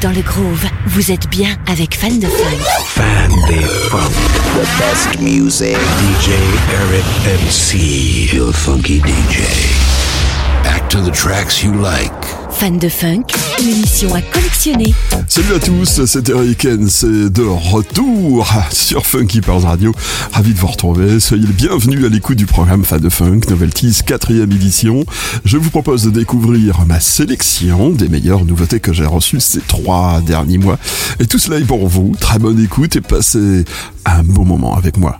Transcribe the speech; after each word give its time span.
dans 0.00 0.12
le 0.12 0.22
groove. 0.22 0.64
Vous 0.86 1.10
êtes 1.10 1.28
bien 1.30 1.48
avec 1.68 1.96
Fan 1.96 2.16
de 2.20 2.26
Funk. 2.26 2.58
Fan 2.86 3.30
de 3.48 3.66
Funk. 3.90 4.12
The 4.54 4.66
best 4.78 5.20
music. 5.20 5.76
DJ 5.98 6.30
Eric 6.72 7.04
MC. 7.26 8.32
Your 8.32 8.52
funky 8.52 9.00
DJ. 9.00 9.42
Back 10.62 10.88
to 10.90 11.00
the 11.00 11.10
tracks 11.10 11.62
you 11.64 11.72
like. 11.74 12.27
Fan 12.58 12.76
de 12.76 12.88
funk, 12.88 13.22
une 13.62 13.68
émission 13.68 14.12
à 14.16 14.20
collectionner. 14.20 14.92
Salut 15.28 15.54
à 15.54 15.60
tous, 15.60 16.04
c'est 16.06 16.28
Eric 16.28 16.66
c'est 16.88 17.32
de 17.32 17.44
retour 17.44 18.48
sur 18.72 19.06
Funky 19.06 19.40
Pearls 19.40 19.64
Radio. 19.64 19.94
Ravi 20.32 20.54
de 20.54 20.58
vous 20.58 20.66
retrouver, 20.66 21.20
soyez 21.20 21.46
le 21.46 21.52
bienvenu 21.52 22.04
à 22.04 22.08
l'écoute 22.08 22.36
du 22.36 22.46
programme 22.46 22.84
Fan 22.84 23.00
de 23.00 23.08
Funk, 23.08 23.42
Novelties 23.48 24.00
4ème 24.04 24.52
édition. 24.52 25.04
Je 25.44 25.56
vous 25.56 25.70
propose 25.70 26.02
de 26.02 26.10
découvrir 26.10 26.84
ma 26.84 26.98
sélection 26.98 27.90
des 27.90 28.08
meilleures 28.08 28.44
nouveautés 28.44 28.80
que 28.80 28.92
j'ai 28.92 29.06
reçues 29.06 29.38
ces 29.38 29.60
trois 29.60 30.20
derniers 30.20 30.58
mois. 30.58 30.80
Et 31.20 31.26
tout 31.26 31.38
cela 31.38 31.58
est 31.58 31.64
pour 31.64 31.86
vous, 31.86 32.16
très 32.18 32.40
bonne 32.40 32.58
écoute 32.58 32.96
et 32.96 33.00
passez 33.00 33.64
un 34.04 34.24
bon 34.24 34.44
moment 34.44 34.76
avec 34.76 34.96
moi. 34.96 35.16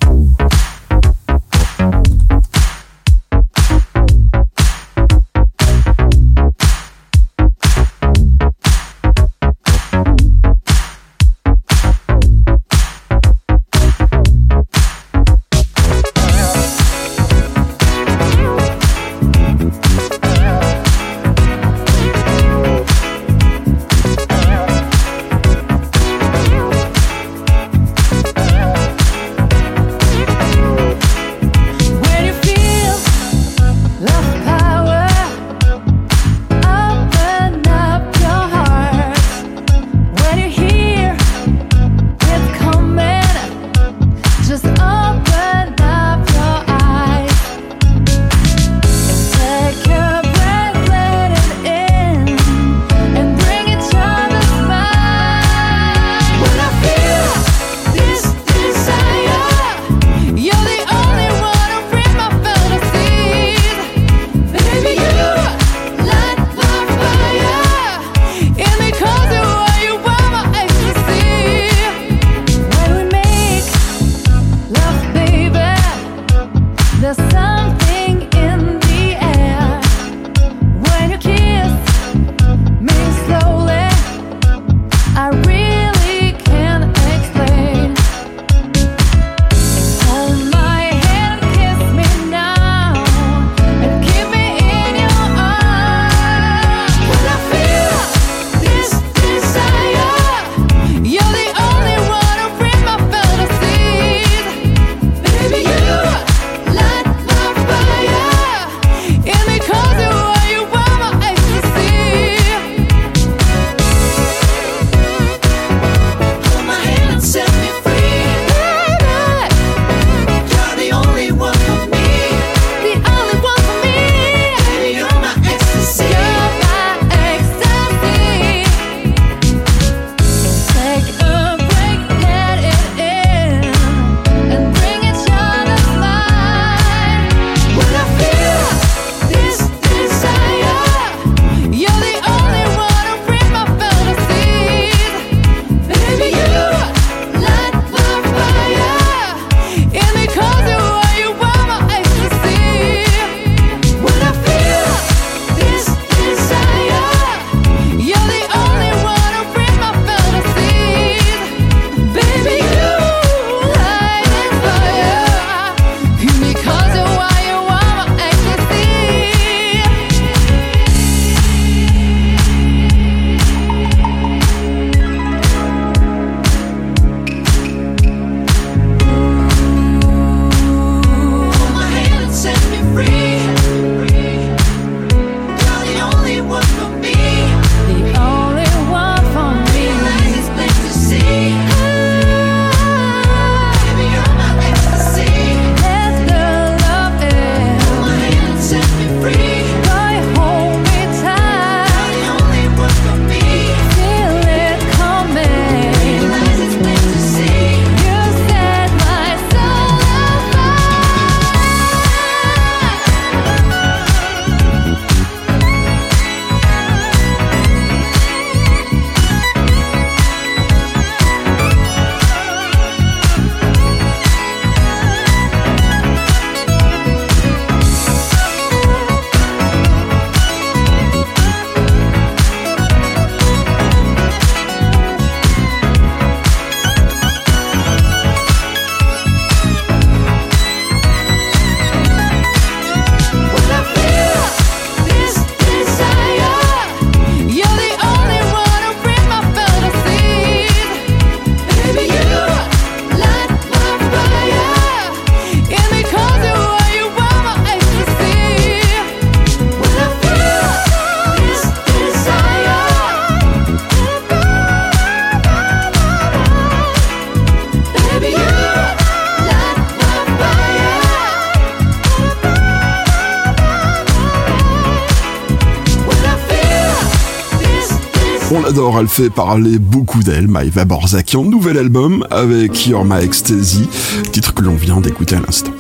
Elle 278.79 279.09
fait 279.09 279.29
parler 279.31 279.79
beaucoup 279.81 280.23
d'elle, 280.23 280.47
Maïva 280.47 280.85
Borzakian, 280.85 281.43
nouvel 281.43 281.79
album 281.79 282.25
avec 282.31 282.87
Your 282.87 283.05
My 283.05 283.25
Ecstasy, 283.25 283.89
titre 284.31 284.55
que 284.55 284.63
l'on 284.63 284.77
vient 284.77 285.01
d'écouter 285.01 285.35
à 285.35 285.41
l'instant. 285.41 285.73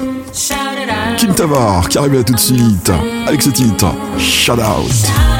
Kim 1.16 1.32
Tavar 1.32 1.88
qui 1.88 1.96
arrive 1.98 2.14
là 2.14 2.24
tout 2.24 2.34
de 2.34 2.40
suite 2.40 2.90
avec 3.26 3.40
ce 3.42 3.50
titre, 3.50 3.86
Shout 4.18 4.54
Out. 4.54 5.37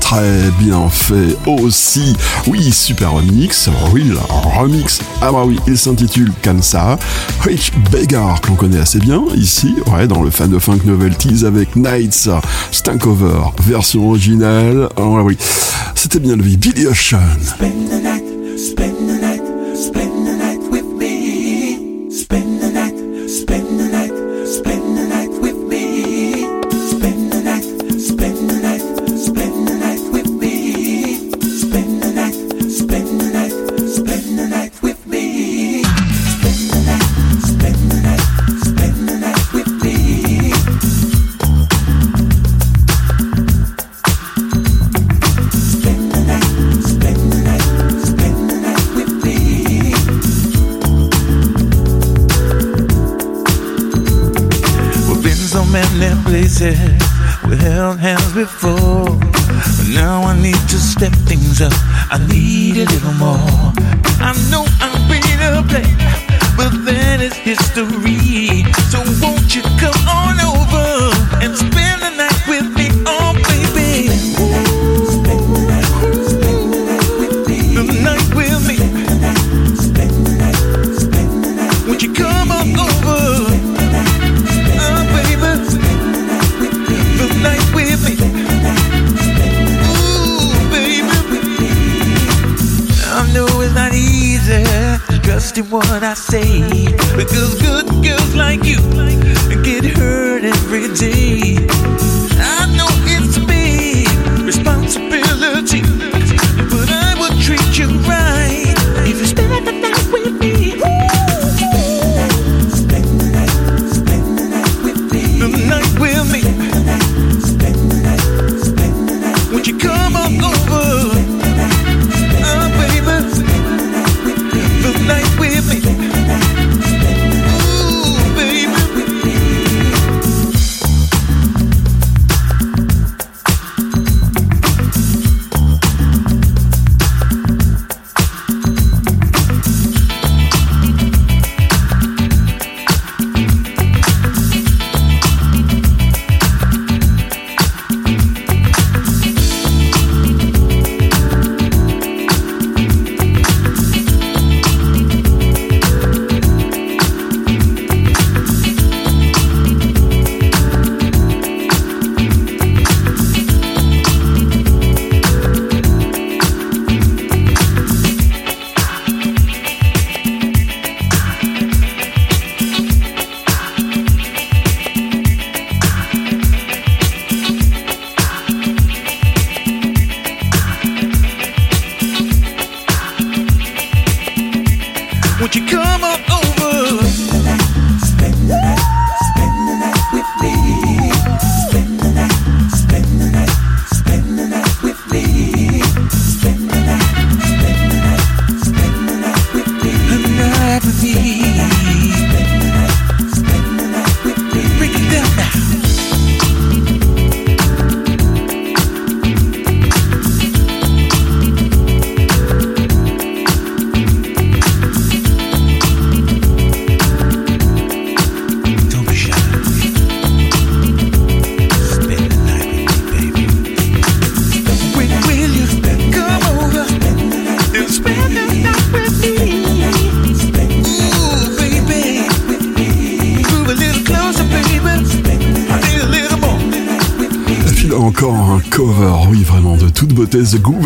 Très 0.00 0.50
bien 0.58 0.88
fait 0.88 1.36
aussi. 1.46 2.14
Oui, 2.46 2.72
super 2.72 3.12
remix, 3.12 3.68
oui, 3.92 4.12
remix, 4.58 5.00
ah 5.20 5.32
bah 5.32 5.44
oui, 5.46 5.58
il 5.66 5.78
s'intitule 5.78 6.32
comme 6.42 6.62
ça. 6.62 6.98
Rich 7.40 7.72
Beggar, 7.90 8.40
qu'on 8.40 8.54
connaît 8.54 8.80
assez 8.80 8.98
bien 8.98 9.22
ici, 9.34 9.74
ouais, 9.92 10.06
dans 10.06 10.22
le 10.22 10.30
fan 10.30 10.50
de 10.50 10.58
funk 10.58 10.80
novelties 10.84 11.44
avec 11.44 11.76
Nights, 11.76 12.28
Stankover, 12.70 13.50
version 13.62 14.08
originale, 14.08 14.88
ouais, 14.96 15.22
oui, 15.22 15.36
c'était 15.94 16.20
bien 16.20 16.36
lui, 16.36 16.56
Billy 16.56 16.86
Ocean. 16.86 17.20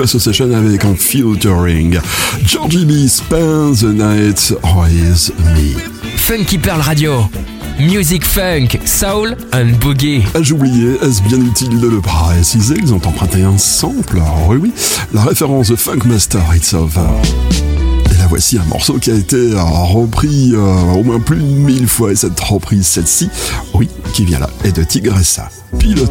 Association 0.06 0.52
avec 0.52 0.84
un 0.84 0.94
filtering. 0.94 1.98
Georgie 2.44 2.84
B. 2.84 3.08
Spend 3.08 3.74
the 3.74 3.92
Night 3.92 4.54
with 4.62 5.32
Me. 5.52 5.74
Funky 6.16 6.58
Pearl 6.58 6.80
Radio. 6.80 7.28
Music 7.80 8.24
funk, 8.24 8.78
soul 8.84 9.36
and 9.52 9.72
boogie. 9.80 10.22
Ai-je 10.36 10.54
oublié, 10.54 10.96
est-ce 11.02 11.20
bien 11.22 11.40
utile 11.40 11.80
de 11.80 11.88
le 11.88 12.00
préciser? 12.00 12.76
Ils 12.78 12.94
ont 12.94 13.04
emprunté 13.04 13.42
un 13.42 13.58
sample, 13.58 14.22
oui 14.48 14.58
oui, 14.62 14.72
la 15.12 15.24
référence 15.24 15.70
de 15.70 15.76
Funk 15.76 16.04
Master 16.06 16.40
It's 16.54 16.72
Over. 16.72 17.00
Et 18.12 18.18
là 18.18 18.26
voici 18.28 18.58
un 18.58 18.64
morceau 18.64 18.98
qui 18.98 19.10
a 19.10 19.14
été 19.14 19.54
euh, 19.54 19.62
repris 19.62 20.52
euh, 20.54 20.92
au 20.94 21.02
moins 21.02 21.18
plus 21.18 21.38
de 21.38 21.42
mille 21.42 21.88
fois, 21.88 22.12
et 22.12 22.16
cette 22.16 22.38
reprise, 22.38 22.86
celle-ci, 22.86 23.28
oui, 23.74 23.88
qui 24.14 24.24
vient 24.24 24.38
là, 24.38 24.50
est 24.62 24.72
de 24.72 24.84
Tigressa. 24.84 25.50
Pilot 25.78 26.06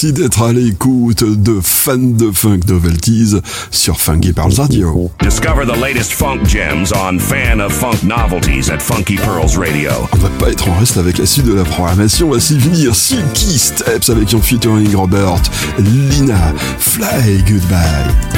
Merci 0.00 0.12
d'être 0.12 0.42
à 0.42 0.52
l'écoute 0.52 1.24
de 1.24 1.58
fans 1.60 1.96
de 1.96 2.30
funk 2.30 2.60
novelties 2.68 3.34
sur 3.72 4.00
Funky 4.00 4.32
Pearls 4.32 4.54
Radio. 4.56 5.10
Discover 5.20 5.66
the 5.66 5.76
latest 5.76 6.12
funk 6.12 6.44
gems 6.44 6.92
on 6.92 7.18
Fan 7.18 7.60
of 7.60 7.72
Funk 7.72 8.04
Novelties 8.04 8.70
at 8.70 8.80
Funky 8.80 9.16
Pearls 9.16 9.58
Radio. 9.58 9.90
On 10.12 10.18
va 10.18 10.28
pas 10.38 10.50
être 10.50 10.68
en 10.68 10.78
reste 10.78 10.98
avec 10.98 11.18
la 11.18 11.26
suite 11.26 11.46
de 11.46 11.54
la 11.54 11.64
programmation. 11.64 12.28
On 12.28 12.34
va 12.34 12.38
s'y 12.38 12.58
venir. 12.58 12.94
Silky 12.94 13.58
Steps 13.58 14.08
avec 14.08 14.32
un 14.34 14.40
featuring 14.40 14.94
Robert, 14.94 15.42
Lina, 15.80 16.54
Fly 16.78 17.42
Goodbye. 17.48 18.37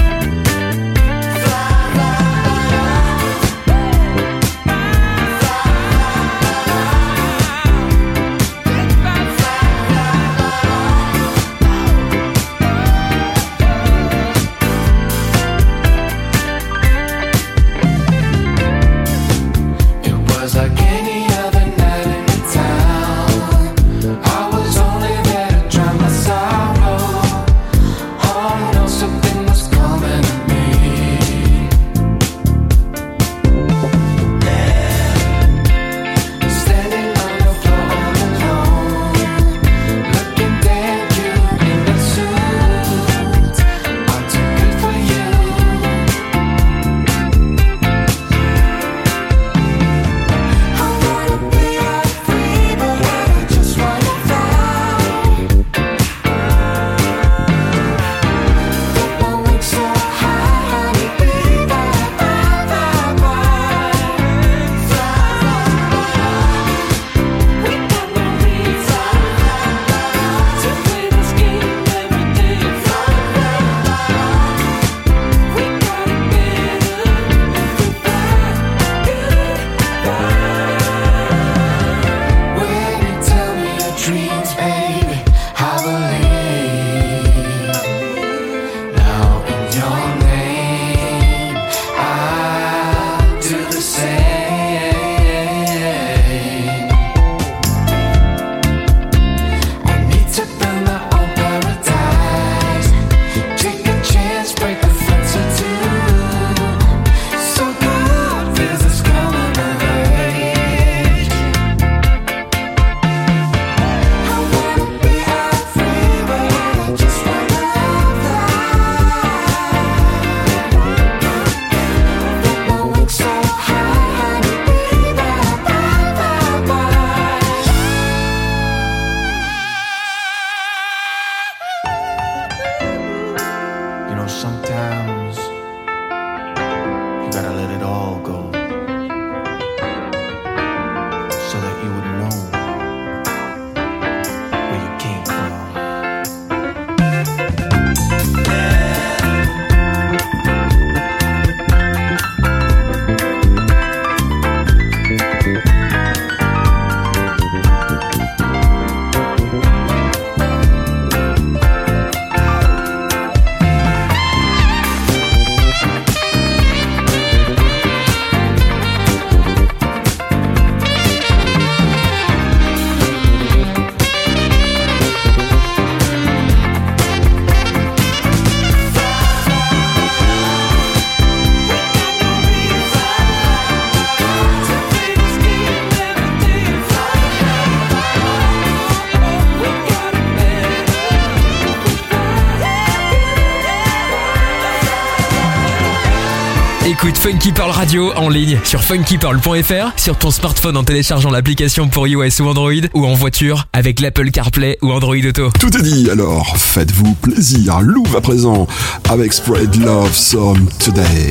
Funky 197.20 197.52
Pearl 197.52 197.70
Radio 197.70 198.12
en 198.16 198.30
ligne 198.30 198.58
sur 198.64 198.82
funkypearl.fr, 198.82 199.92
sur 200.00 200.16
ton 200.16 200.30
smartphone 200.30 200.78
en 200.78 200.84
téléchargeant 200.84 201.30
l'application 201.30 201.86
pour 201.86 202.08
iOS 202.08 202.40
ou 202.40 202.48
Android, 202.48 202.72
ou 202.94 203.04
en 203.04 203.12
voiture 203.12 203.66
avec 203.74 204.00
l'Apple 204.00 204.30
CarPlay 204.30 204.78
ou 204.80 204.90
Android 204.90 205.16
Auto. 205.28 205.50
Tout 205.60 205.76
est 205.76 205.82
dit, 205.82 206.08
alors 206.10 206.56
faites-vous 206.56 207.12
plaisir. 207.16 207.82
Louvre 207.82 208.16
à 208.16 208.20
présent 208.22 208.66
avec 209.10 209.34
Spread 209.34 209.76
Love 209.84 210.16
Song 210.16 210.66
Today. 210.82 211.30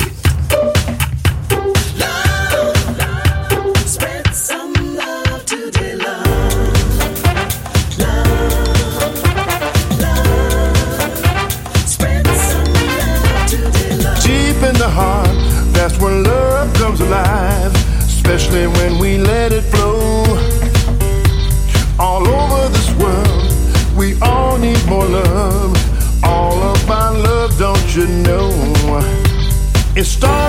It 30.00 30.06
starts 30.06 30.39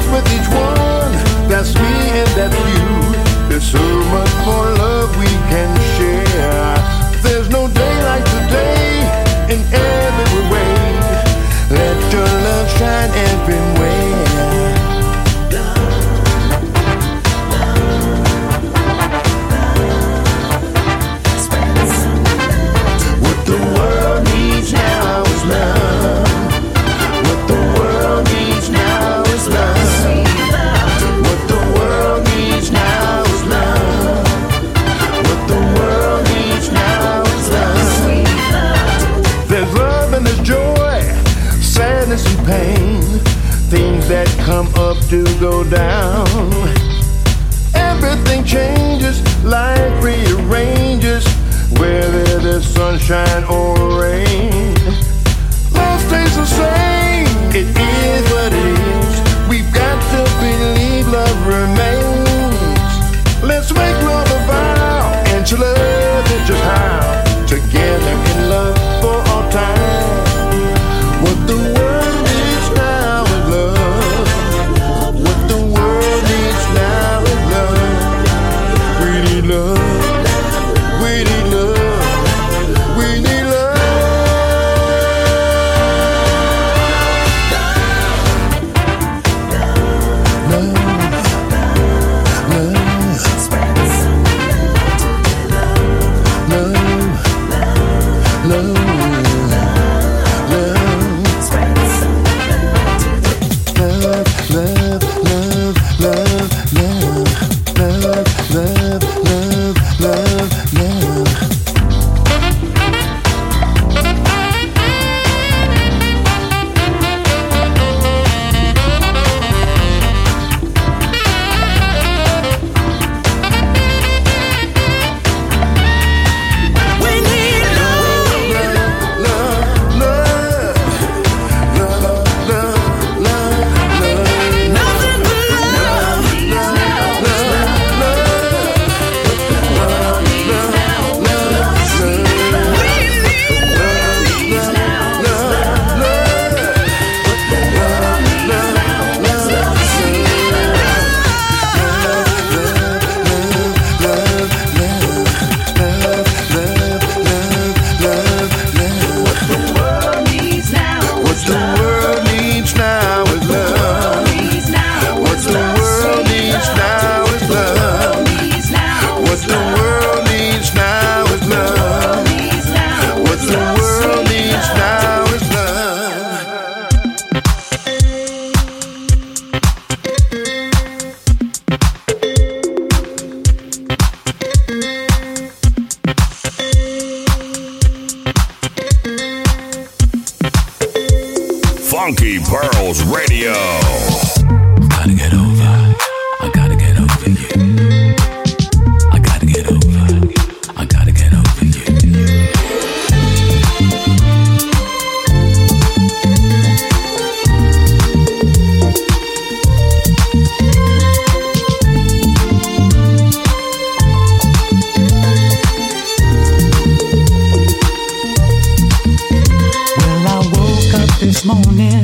this 221.21 221.45
morning. 221.45 222.03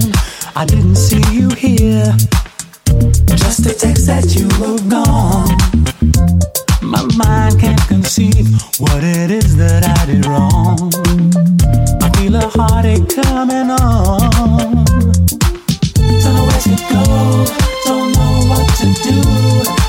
I 0.56 0.64
didn't 0.66 0.96
see 0.96 1.24
you 1.32 1.50
here. 1.50 2.16
Just 3.36 3.66
a 3.66 3.74
text 3.74 4.06
that 4.06 4.36
you 4.36 4.48
were 4.62 4.78
gone. 4.88 5.58
My 6.84 7.04
mind 7.18 7.60
can't 7.60 7.82
conceive 7.88 8.48
what 8.78 9.04
it 9.04 9.32
is 9.32 9.58
that 9.58 9.84
I 9.84 10.06
did 10.06 10.26
wrong. 10.28 10.92
I 12.04 12.10
feel 12.18 12.36
a 12.36 12.48
heartache 12.48 13.10
coming 13.10 13.72
on. 13.72 14.86
Don't 16.22 16.34
know 16.36 16.46
where 16.50 16.62
to 16.62 16.76
go, 16.94 17.46
don't 17.86 18.12
know 18.14 18.34
what 18.50 18.70
to 18.78 18.88
do. 19.02 19.87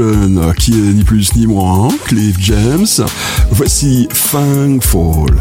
Euh, 0.00 0.52
qui 0.52 0.72
est 0.72 0.92
ni 0.92 1.02
plus 1.02 1.34
ni 1.34 1.46
moins 1.46 1.88
hein, 1.88 1.94
Cliff 2.04 2.36
James. 2.38 2.86
Voici 3.50 4.06
Fangfall. 4.12 5.40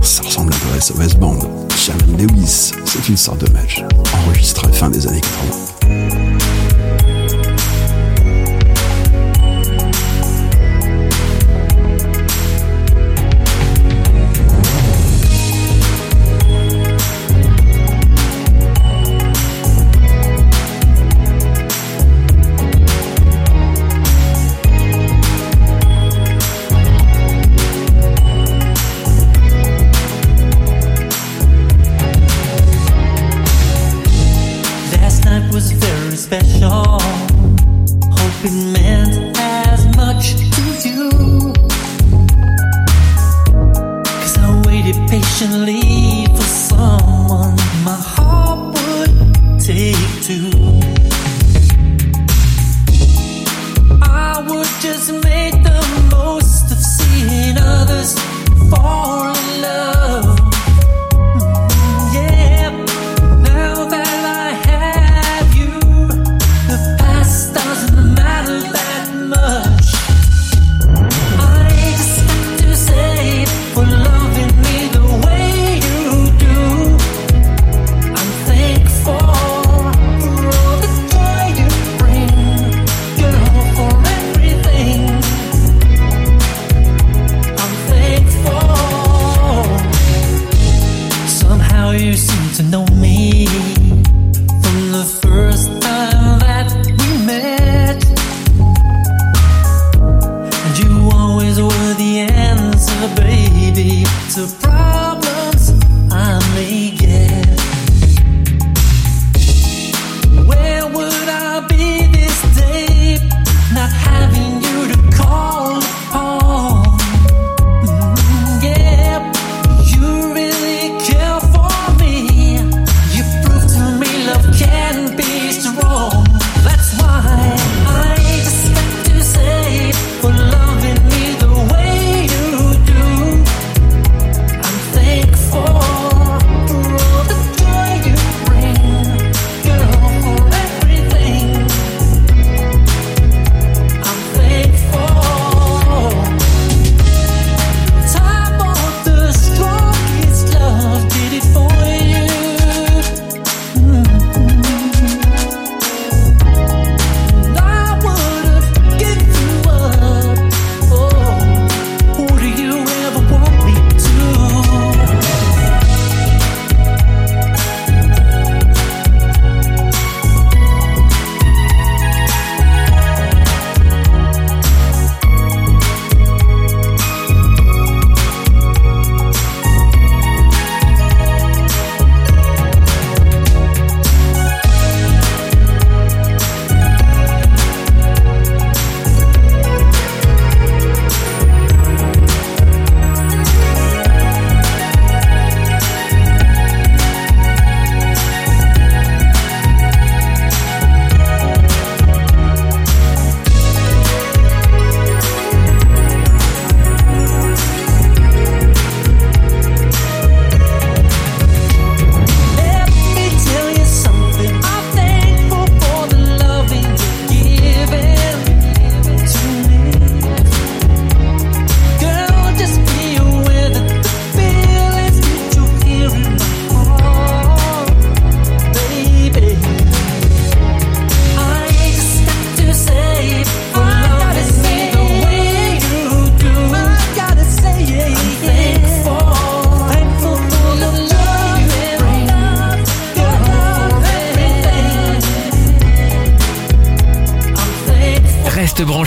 Ça 0.00 0.22
ressemble 0.22 0.52
à 0.52 0.76
de 0.76 0.80
SOS 0.80 1.16
Band. 1.16 1.38
Shaman 1.76 2.16
Lewis, 2.16 2.72
c'est 2.84 3.08
une 3.08 3.16
sorte 3.16 3.44
de 3.44 3.52
match, 3.52 3.82
enregistré 4.24 4.70
fin 4.72 4.90
des 4.90 5.06
années 5.08 5.20
80. 5.20 5.69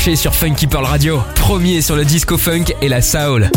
sur 0.04 0.36
Funky 0.36 0.68
Pearl 0.68 0.84
Radio, 0.84 1.22
premier 1.34 1.82
sur 1.82 1.96
le 1.96 2.04
disco 2.04 2.38
funk 2.38 2.66
et 2.82 2.90
la 2.90 3.02
soul. 3.02 3.50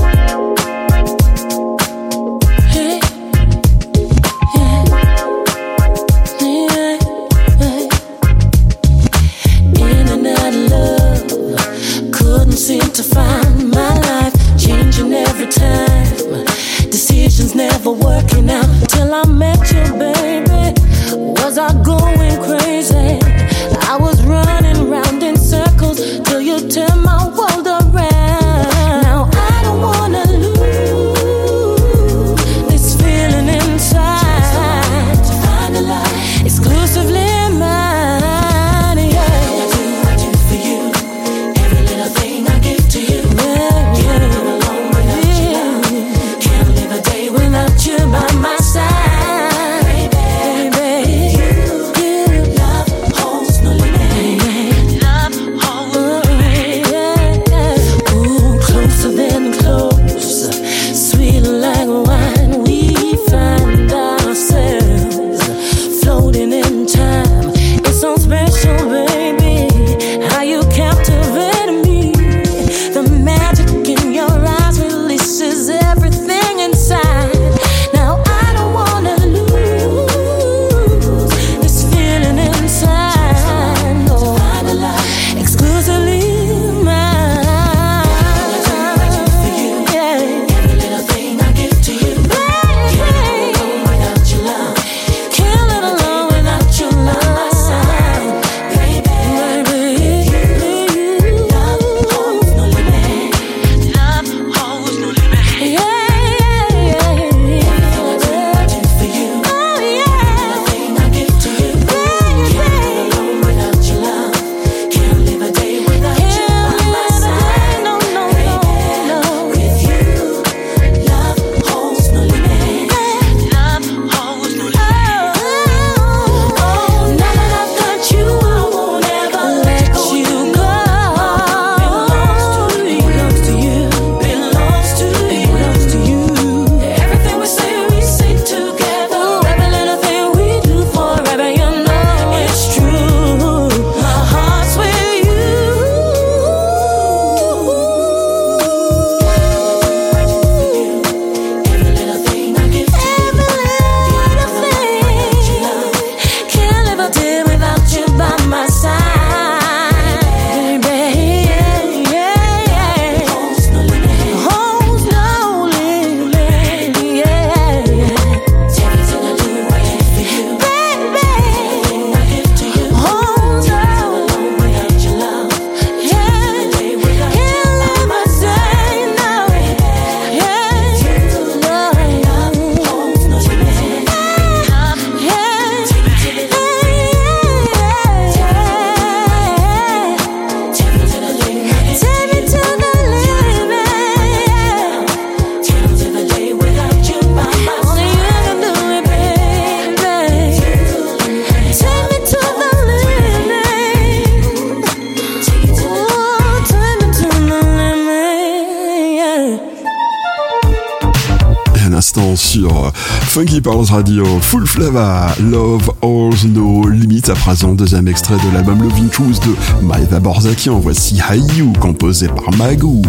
Pulse 213.66 213.90
Radio, 213.90 214.24
Full 214.42 214.64
Flava, 214.64 215.34
Love 215.40 215.90
Holds 216.00 216.46
No 216.46 216.88
Limits, 216.88 217.28
à 217.28 217.34
présent 217.34 217.74
deuxième 217.74 218.06
extrait 218.06 218.36
de 218.36 218.54
l'album 218.54 218.80
Loving 218.80 219.08
Truth 219.08 219.40
de 219.44 219.84
Maïda 219.84 220.20
Borzakian, 220.20 220.78
voici 220.78 221.20
Hayu, 221.28 221.72
composé 221.80 222.28
par 222.28 222.56
Magou 222.56 223.02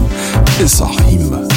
et 0.60 0.68
Sarim. 0.68 1.48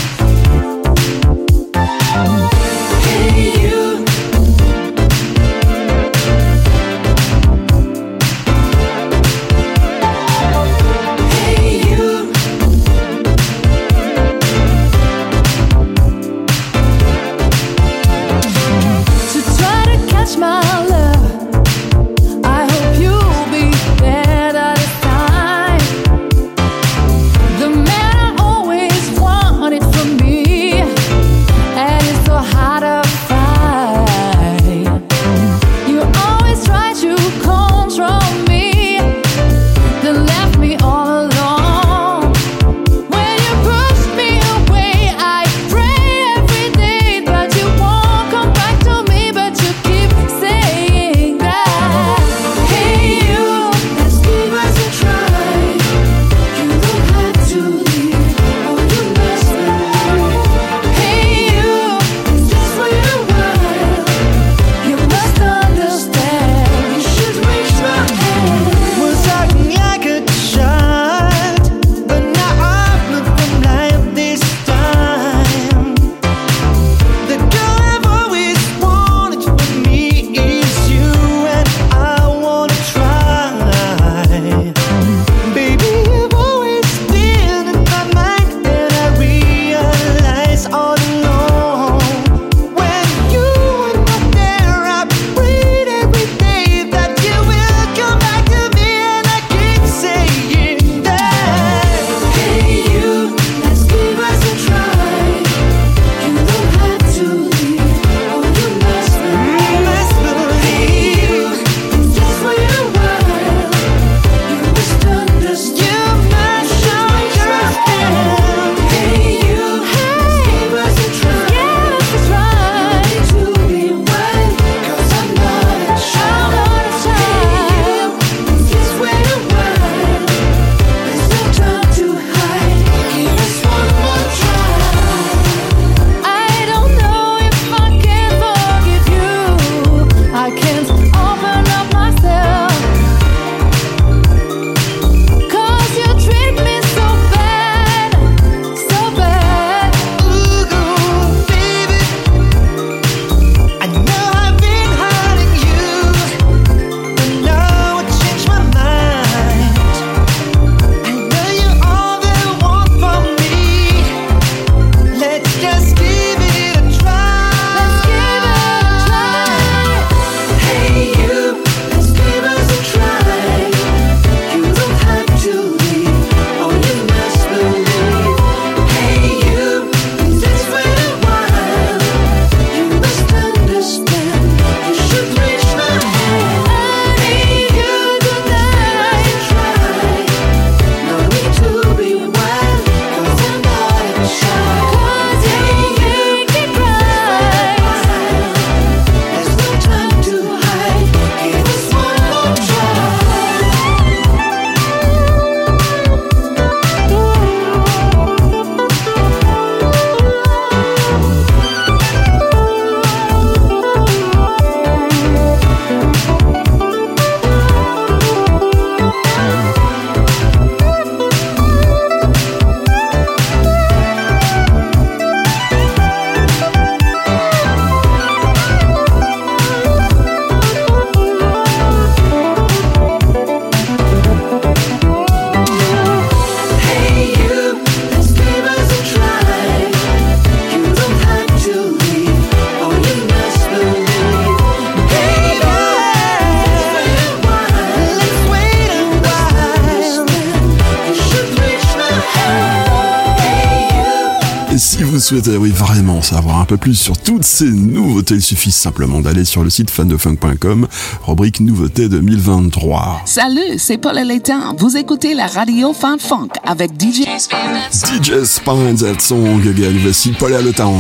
savoir 256.31 256.61
un 256.61 256.65
peu 256.65 256.77
plus 256.77 256.95
sur 256.95 257.19
toutes 257.19 257.43
ces 257.45 257.71
nouveautés, 257.71 258.37
il 258.37 258.43
suffit 258.43 258.71
simplement 258.71 259.21
d'aller 259.21 259.45
sur 259.45 259.65
le 259.65 259.71
site 259.71 259.91
fandefunk.com, 259.91 260.87
rubrique 261.25 261.59
nouveautés 261.59 262.09
2023. 262.09 263.23
Salut, 263.25 263.79
c'est 263.79 263.99
Paul 263.99 264.17
Elétain. 264.17 264.75
Vous 264.79 264.97
écoutez 264.97 265.35
la 265.35 265.49
radio 265.49 265.93
Fan 265.93 266.21
Funk 266.21 266.51
avec 266.65 266.93
DJ 266.93 267.27
Spine. 267.39 267.59
DJ 267.91 268.45
Spine, 268.45 268.97
that 268.97 269.19
song. 269.19 269.61
Voici 270.03 270.31
Paul 270.31 270.53
Elétain. 270.53 270.93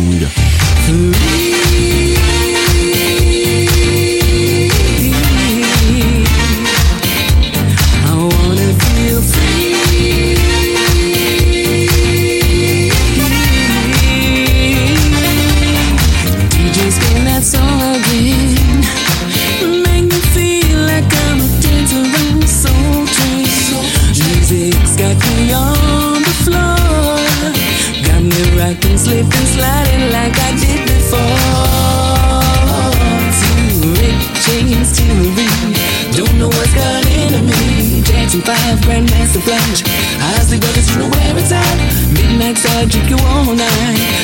some 39.41 39.55
plunge. 39.55 39.83
Eyes 40.21 40.51
the 40.51 40.57
buggers, 40.57 40.91
you 40.91 40.99
know 40.99 41.09
where 41.09 41.39
it's 41.39 41.53
at. 41.53 42.13
Midnight 42.13 42.59
side, 42.59 42.89
drink 42.89 43.11
you 43.11 43.17
all 43.27 43.55
night. 43.55 44.20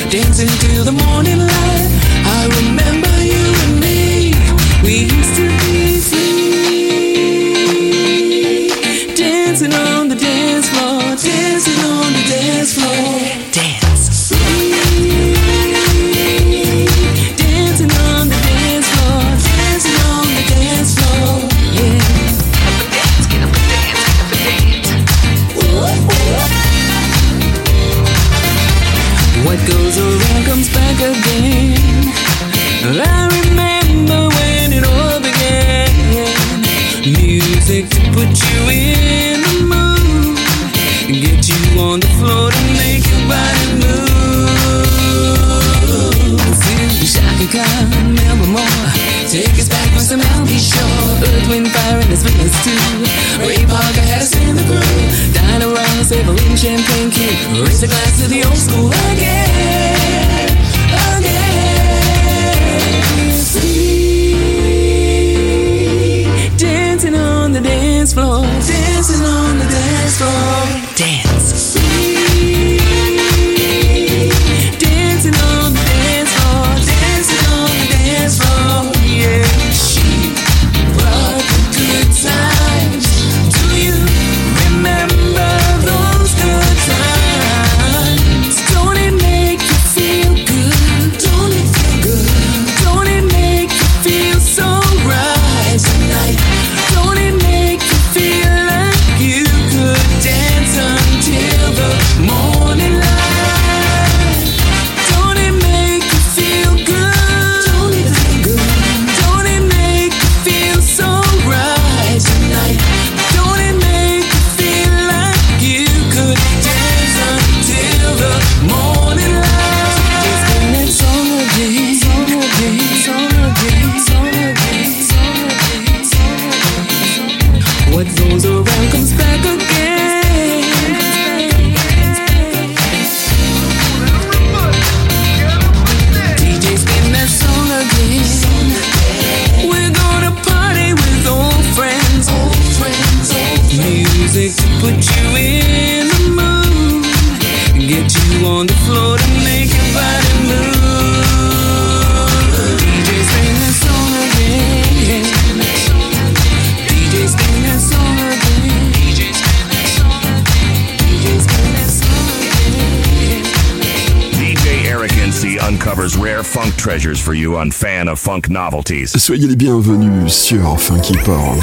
fan 167.77 168.09
of 168.09 168.18
funk 168.18 168.49
novelties. 168.49 169.18
Soyez 169.18 169.47
les 169.47 169.55
bienvenus 169.55 170.33
sur 170.33 170.81
Funky 170.81 171.12
Ports 171.27 171.59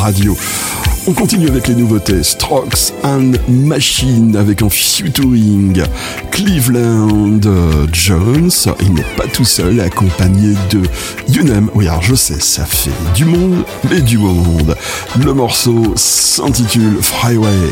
Radio. 0.00 0.34
On 1.06 1.12
continue 1.12 1.48
avec 1.48 1.68
les 1.68 1.74
nouveautés 1.74 2.22
Strokes 2.22 2.94
and 3.04 3.32
Machine 3.46 4.36
avec 4.36 4.62
un 4.62 4.70
featuring 4.70 5.82
Cleveland 6.30 7.40
Jones. 7.92 8.50
Il 8.80 8.94
n'est 8.94 9.04
pas 9.18 9.26
tout 9.26 9.44
seul, 9.44 9.80
accompagné 9.80 10.54
de 10.70 10.80
Younem. 11.28 11.68
Oui, 11.74 11.88
alors 11.88 12.02
je 12.02 12.14
sais, 12.14 12.40
ça 12.40 12.64
fait 12.64 12.90
du 13.14 13.26
monde, 13.26 13.62
mais 13.90 14.00
du 14.00 14.16
monde. 14.16 14.74
Le 15.22 15.34
morceau 15.34 15.92
s'intitule 15.94 16.96
Freeway. 17.02 17.68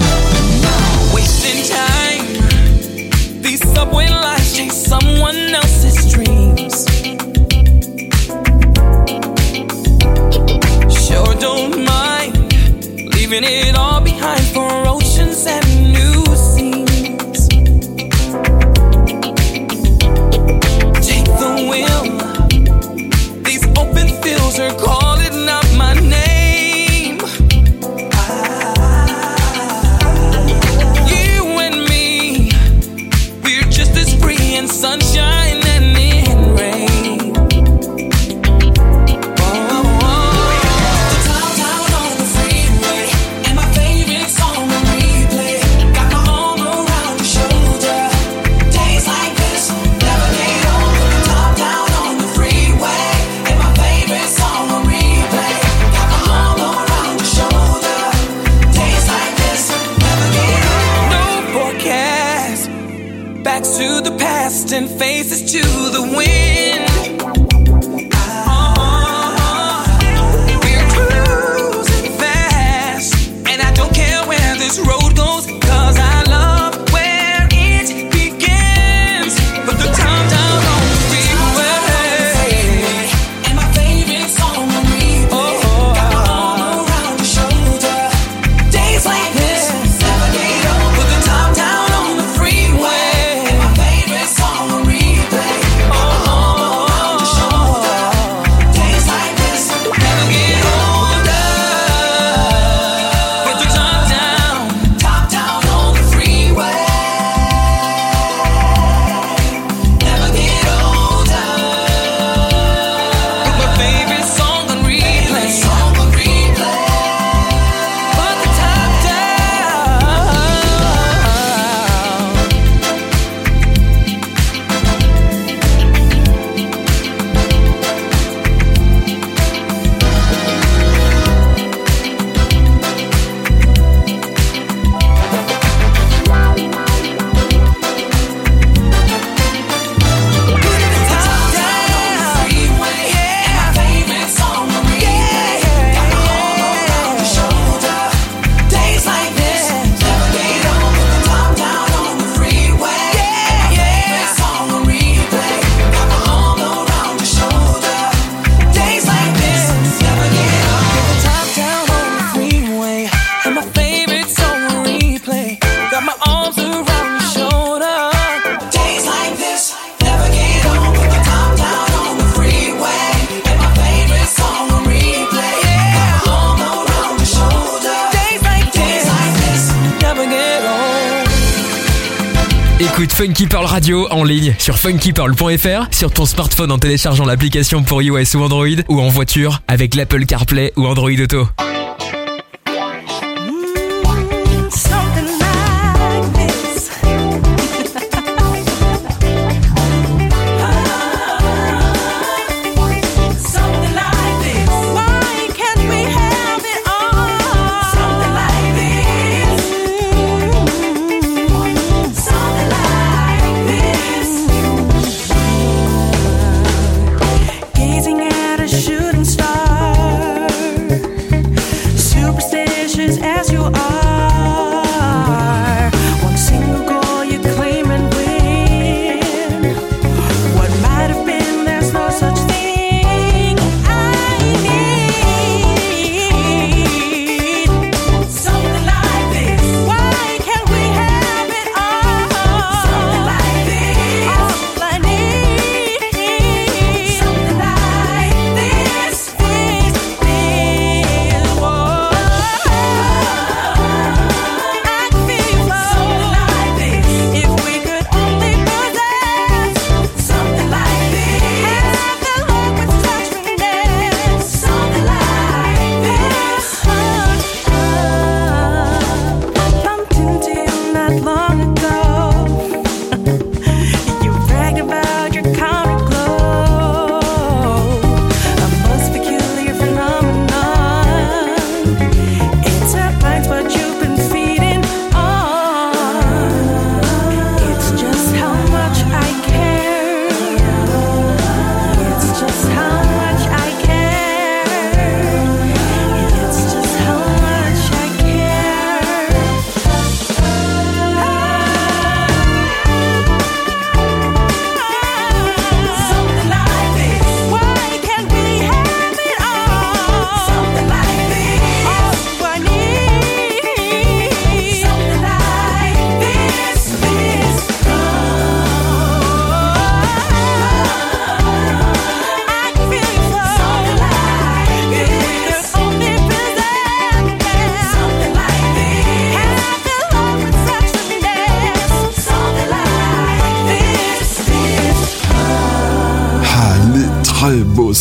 funkypearl.fr, 184.89 185.89
sur 185.91 186.11
ton 186.11 186.25
smartphone 186.25 186.73
en 186.73 186.79
téléchargeant 186.79 187.27
l'application 187.27 187.83
pour 187.83 188.03
iOS 188.03 188.37
ou 188.37 188.43
Android, 188.43 188.67
ou 188.89 189.01
en 189.03 189.09
voiture 189.09 189.61
avec 189.69 189.95
l'Apple 189.95 190.25
CarPlay 190.25 190.73
ou 190.77 190.87
Android 190.87 191.11
Auto. 191.11 191.68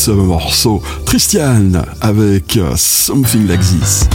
ce 0.08 0.12
morceau 0.14 0.82
Christian 1.06 1.84
avec 2.00 2.56
euh, 2.56 2.72
Something 2.78 3.46
Like 3.46 3.60
This. 3.60 4.08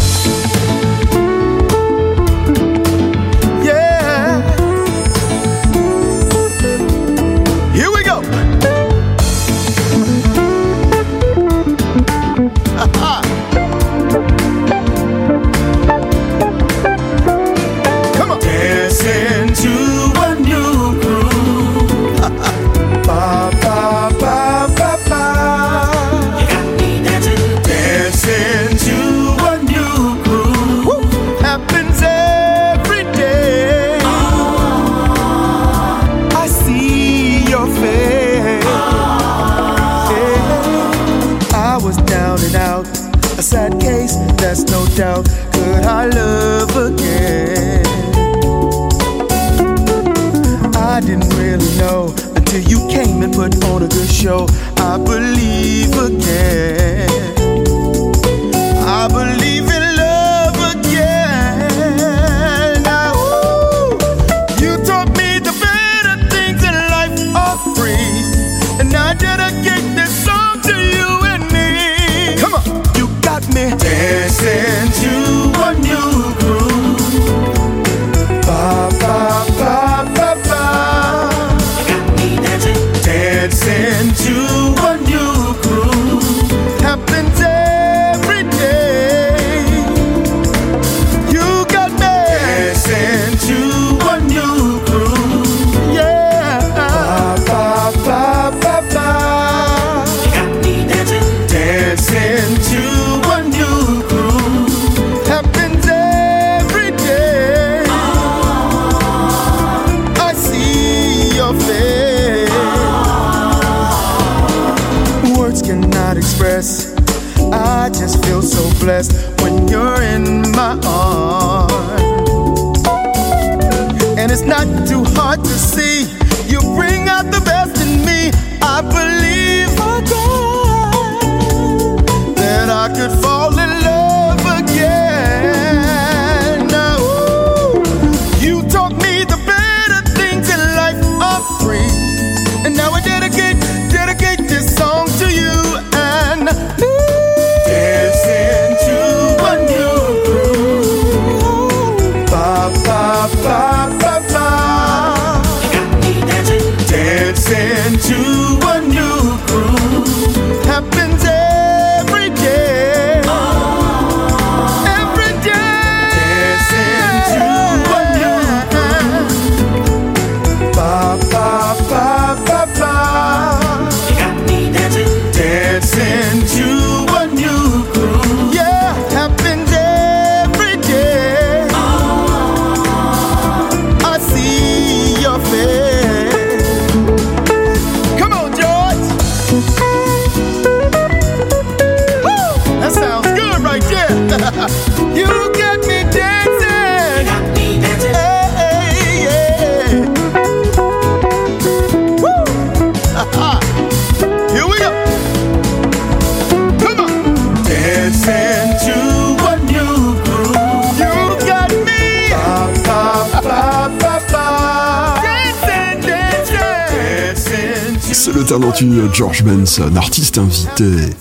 talentueux 218.52 219.08
George 219.14 219.44
Benson, 219.44 219.96
artiste 219.96 220.36
invité 220.36 221.16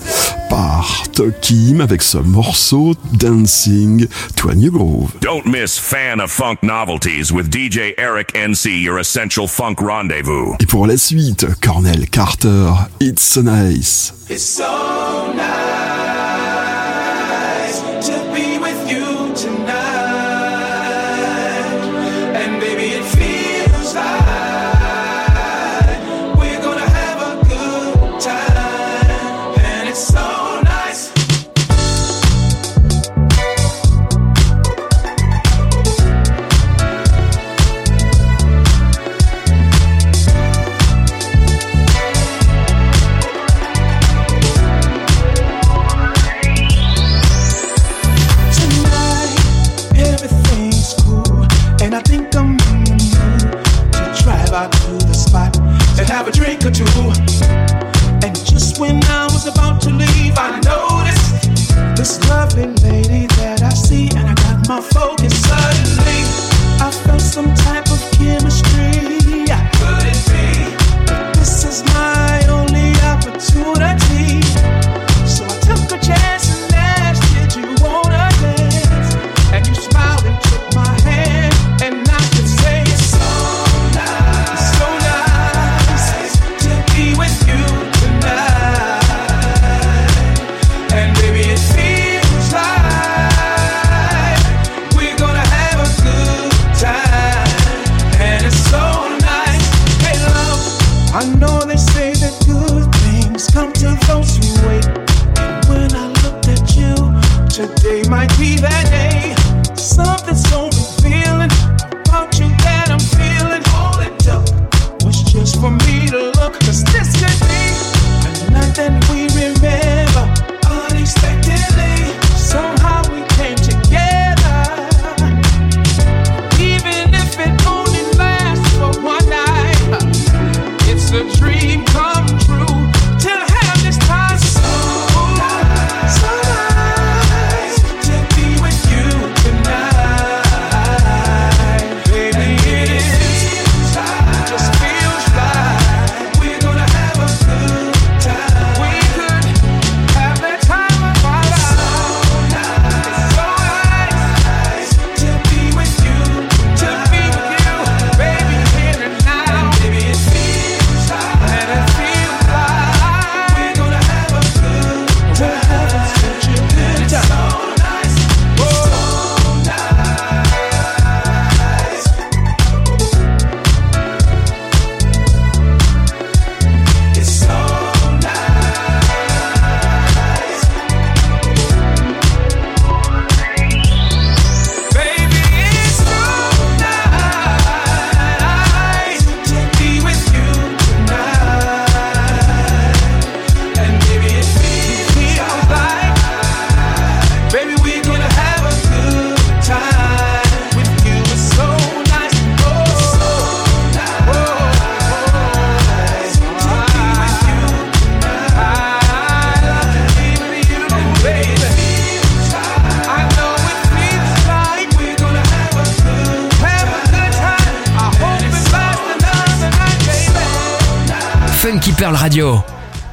par 0.50 1.04
Tokim 1.14 1.80
avec 1.80 2.02
ce 2.02 2.18
morceau 2.18 2.94
Dancing 3.14 4.06
to 4.36 4.50
a 4.50 4.54
New 4.54 4.70
Groove. 4.70 5.12
Don't 5.22 5.46
miss 5.46 5.78
Fan 5.78 6.20
of 6.20 6.30
Funk 6.30 6.58
Novelties 6.62 7.32
with 7.32 7.50
DJ 7.50 7.94
Eric 7.96 8.34
NC, 8.34 8.82
your 8.82 8.98
essential 8.98 9.48
funk 9.48 9.76
rendezvous. 9.80 10.54
Et 10.60 10.66
pour 10.66 10.86
la 10.86 10.98
suite, 10.98 11.46
Cornell 11.62 12.06
Carter, 12.10 12.74
It's 13.00 13.22
so 13.22 13.40
nice. 13.40 14.12
It's 14.28 14.44
so 14.44 14.81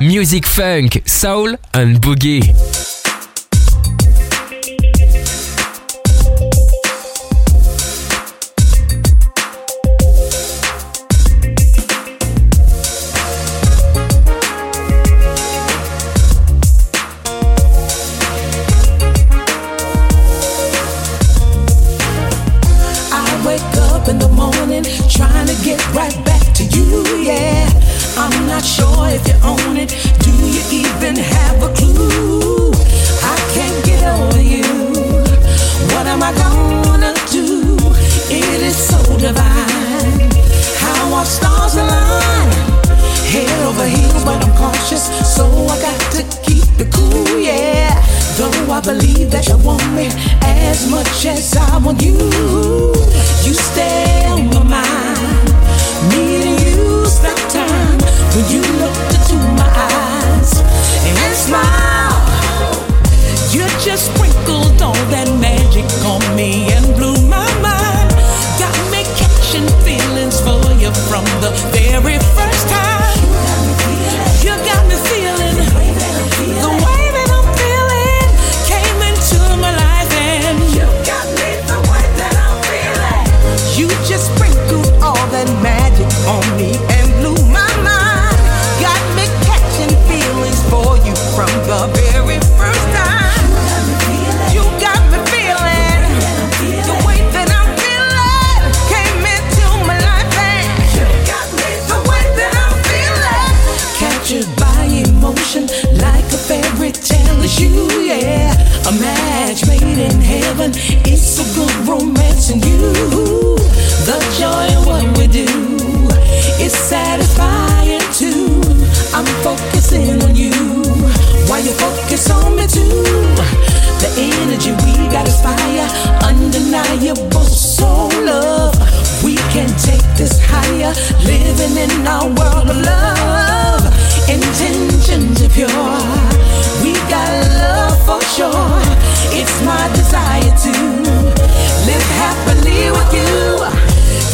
music 0.10 0.44
funk, 0.48 1.04
soul 1.06 1.56
and 1.76 2.02
boogie. 2.02 2.69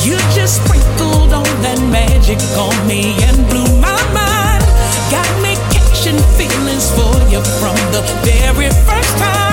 You 0.05 0.17
just 0.35 0.63
sprinkled 0.63 1.33
all 1.33 1.43
that 1.65 1.79
magic 1.89 2.37
on 2.55 2.75
me 2.87 3.17
and 3.25 3.37
blew 3.49 3.65
my 3.81 3.97
mind. 4.13 4.61
Got 5.09 5.25
me 5.41 5.57
catching 5.73 6.19
feelings 6.37 6.91
for 6.91 7.09
you 7.33 7.41
from 7.57 7.75
the 7.91 8.03
very 8.21 8.69
first 8.85 9.17
time. 9.17 9.44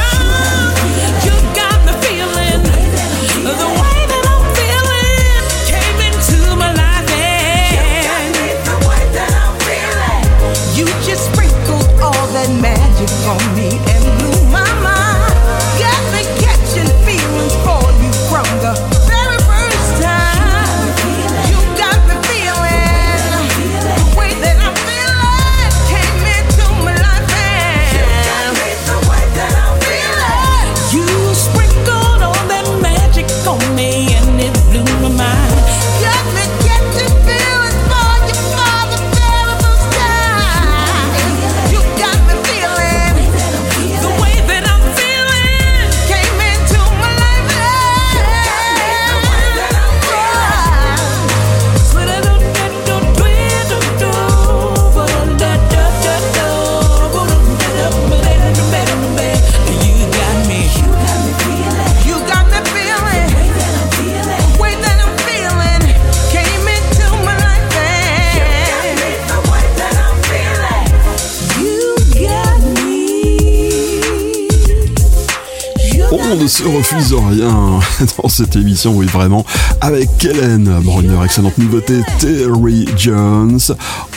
refuse 76.77 77.13
rien 77.13 77.81
dans 78.23 78.29
cette 78.29 78.57
émission, 78.57 78.93
oui 78.95 79.07
vraiment, 79.07 79.45
avec 79.81 80.09
Kellen 80.19 80.65
Brunner, 80.83 81.25
excellente 81.25 81.59
nouveauté, 81.59 82.01
Terry 82.19 82.87
Jones, 82.97 83.61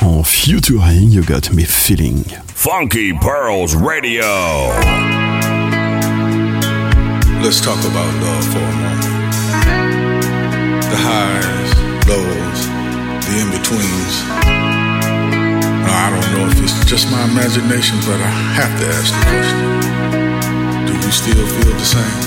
en 0.02 0.23
featuring 0.23 1.11
You 1.11 1.23
Got 1.23 1.53
Me 1.53 1.65
Feeling. 1.65 2.23
Funky 2.53 3.14
Pearls 3.14 3.76
Radio. 3.76 4.23
Let's 7.41 7.61
talk 7.61 7.77
about 7.86 8.14
love 8.23 8.45
for 8.45 8.60
a 8.60 8.72
moment. 8.72 9.34
The 10.90 10.98
highs, 10.98 11.73
lows, 12.07 12.68
the 13.26 13.40
in-betweens. 13.41 14.23
I 15.88 16.10
don't 16.10 16.32
know 16.34 16.48
if 16.48 16.61
it's 16.64 16.86
just 16.86 17.11
my 17.11 17.23
imagination, 17.26 17.98
but 18.06 18.19
I 18.19 18.30
have 18.56 18.80
to 18.80 18.88
ask 18.88 19.14
the 19.14 19.22
question. 19.30 20.86
Do 20.88 20.94
you 20.94 21.11
still 21.11 21.48
feel 21.48 21.73
the 21.73 21.86
same? 21.86 22.24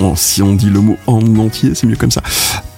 Oh, 0.00 0.14
si 0.16 0.42
on 0.42 0.54
dit 0.54 0.70
le 0.70 0.80
mot 0.80 0.96
en 1.06 1.20
entier, 1.36 1.74
c'est 1.74 1.86
mieux 1.86 1.96
comme 1.96 2.10
ça. 2.10 2.22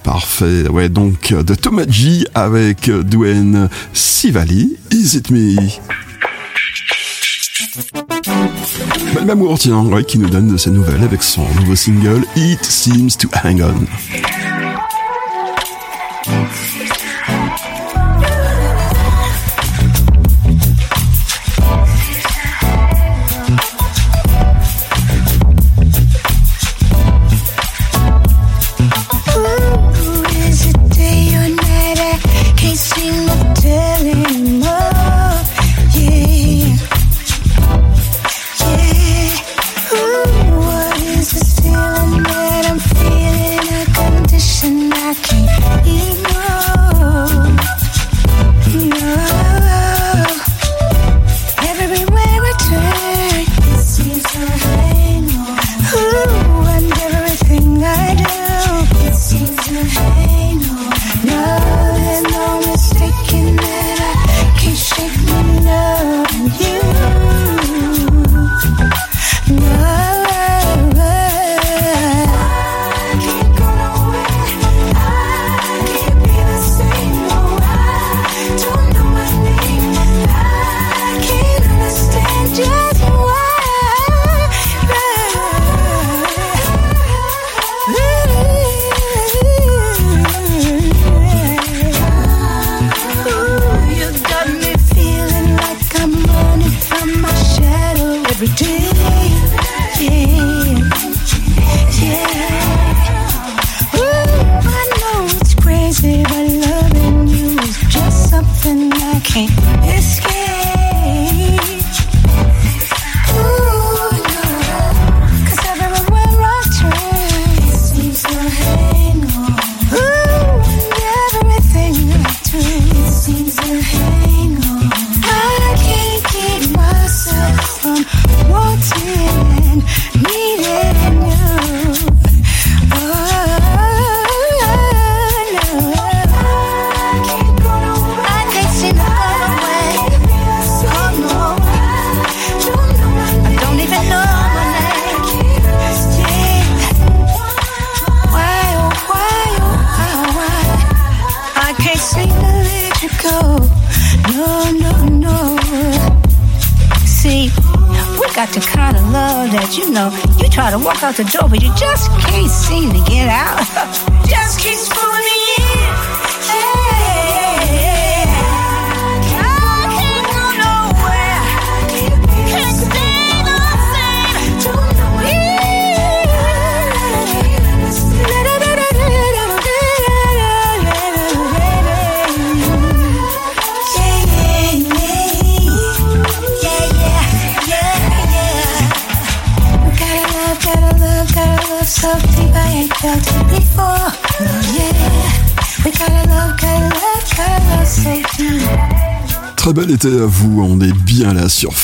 Parfait, 0.03 0.67
ouais, 0.69 0.89
donc 0.89 1.31
euh, 1.31 1.43
de 1.43 1.53
Thomas 1.53 1.85
avec 2.33 2.89
euh, 2.89 3.03
Dwayne 3.03 3.69
Sivali, 3.93 4.77
Is 4.91 5.17
It 5.17 5.29
Me? 5.29 5.55
Madame 9.13 9.29
Amour, 9.29 9.59
tiens, 9.59 9.85
qui 10.07 10.17
nous 10.17 10.29
donne 10.29 10.51
de 10.51 10.57
ses 10.57 10.71
nouvelles 10.71 11.03
avec 11.03 11.21
son 11.21 11.45
nouveau 11.59 11.75
single 11.75 12.23
It 12.35 12.63
Seems 12.65 13.11
to 13.19 13.29
Hang 13.43 13.61
On. 13.61 13.85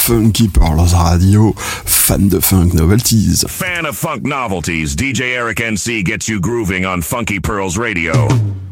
funky 0.07 0.47
Pearls 0.47 0.93
Radio, 0.93 1.53
fan 1.57 2.29
de 2.29 2.39
funk 2.39 2.73
novelties. 2.73 3.43
Fan 3.45 3.85
of 3.85 3.97
funk 3.97 4.23
novelties, 4.23 4.95
DJ 4.95 5.35
Eric 5.35 5.57
NC 5.57 6.05
gets 6.05 6.29
you 6.29 6.39
grooving 6.39 6.85
on 6.85 7.01
Funky 7.01 7.41
Pearls 7.41 7.77
Radio. 7.77 8.13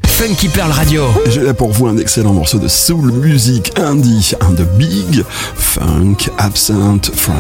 Funky 0.06 0.48
Pearl 0.48 0.72
Radio. 0.72 1.10
J'ai 1.28 1.42
là 1.42 1.54
pour 1.54 1.74
vous 1.74 1.88
un 1.88 1.98
excellent 1.98 2.32
morceau 2.32 2.58
de 2.58 2.70
soul 2.70 3.12
music 3.12 3.78
indie, 3.78 4.32
un 4.40 4.52
de 4.52 4.64
Big 4.78 5.26
Funk 5.28 6.30
Absent 6.38 7.12
Frank. 7.14 7.36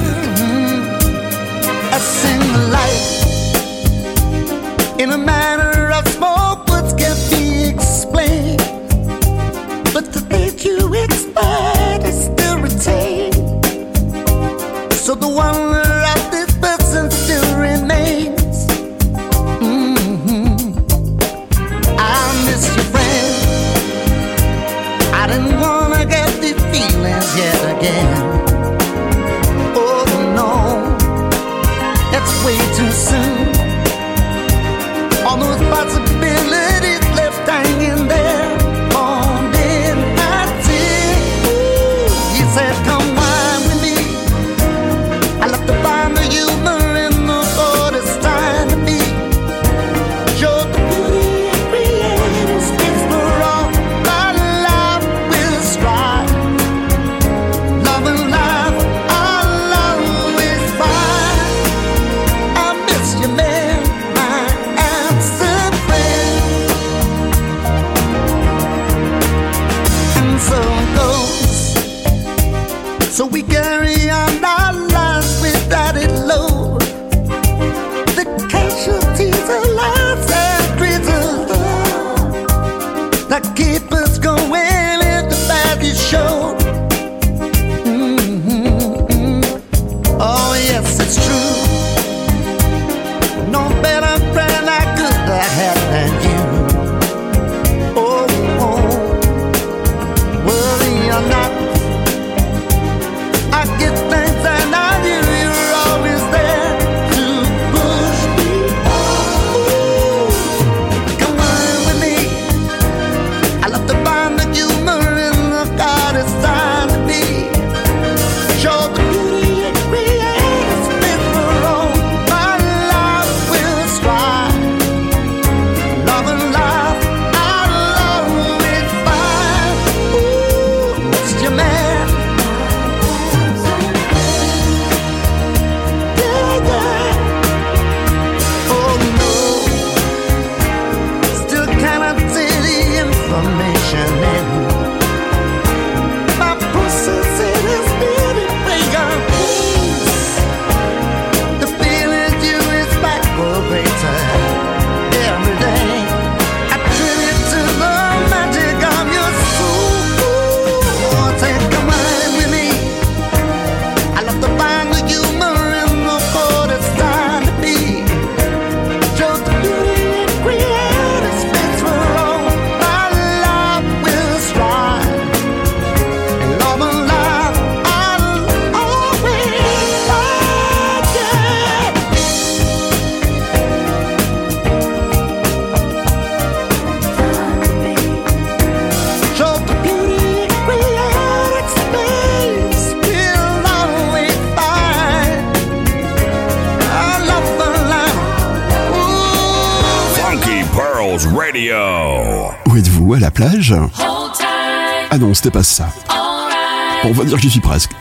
presque. 207.59 207.91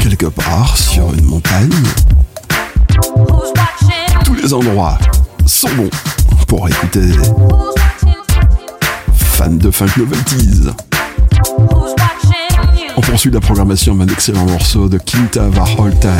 Quelque 0.00 0.26
part 0.26 0.76
sur 0.76 1.14
une 1.14 1.24
montagne, 1.24 1.70
tous 4.22 4.34
les 4.34 4.52
endroits 4.52 4.98
sont 5.46 5.70
bons 5.74 5.90
pour 6.46 6.68
écouter 6.68 7.10
fans 9.14 9.48
de 9.50 9.70
funk 9.70 9.88
novelties. 9.96 10.68
On 12.96 13.00
poursuit 13.00 13.30
la 13.30 13.40
programmation 13.40 13.94
d'un 13.94 14.08
excellent 14.08 14.44
morceau 14.44 14.88
de 14.88 14.98
Quinta 14.98 15.48
Varholtime. 15.48 16.10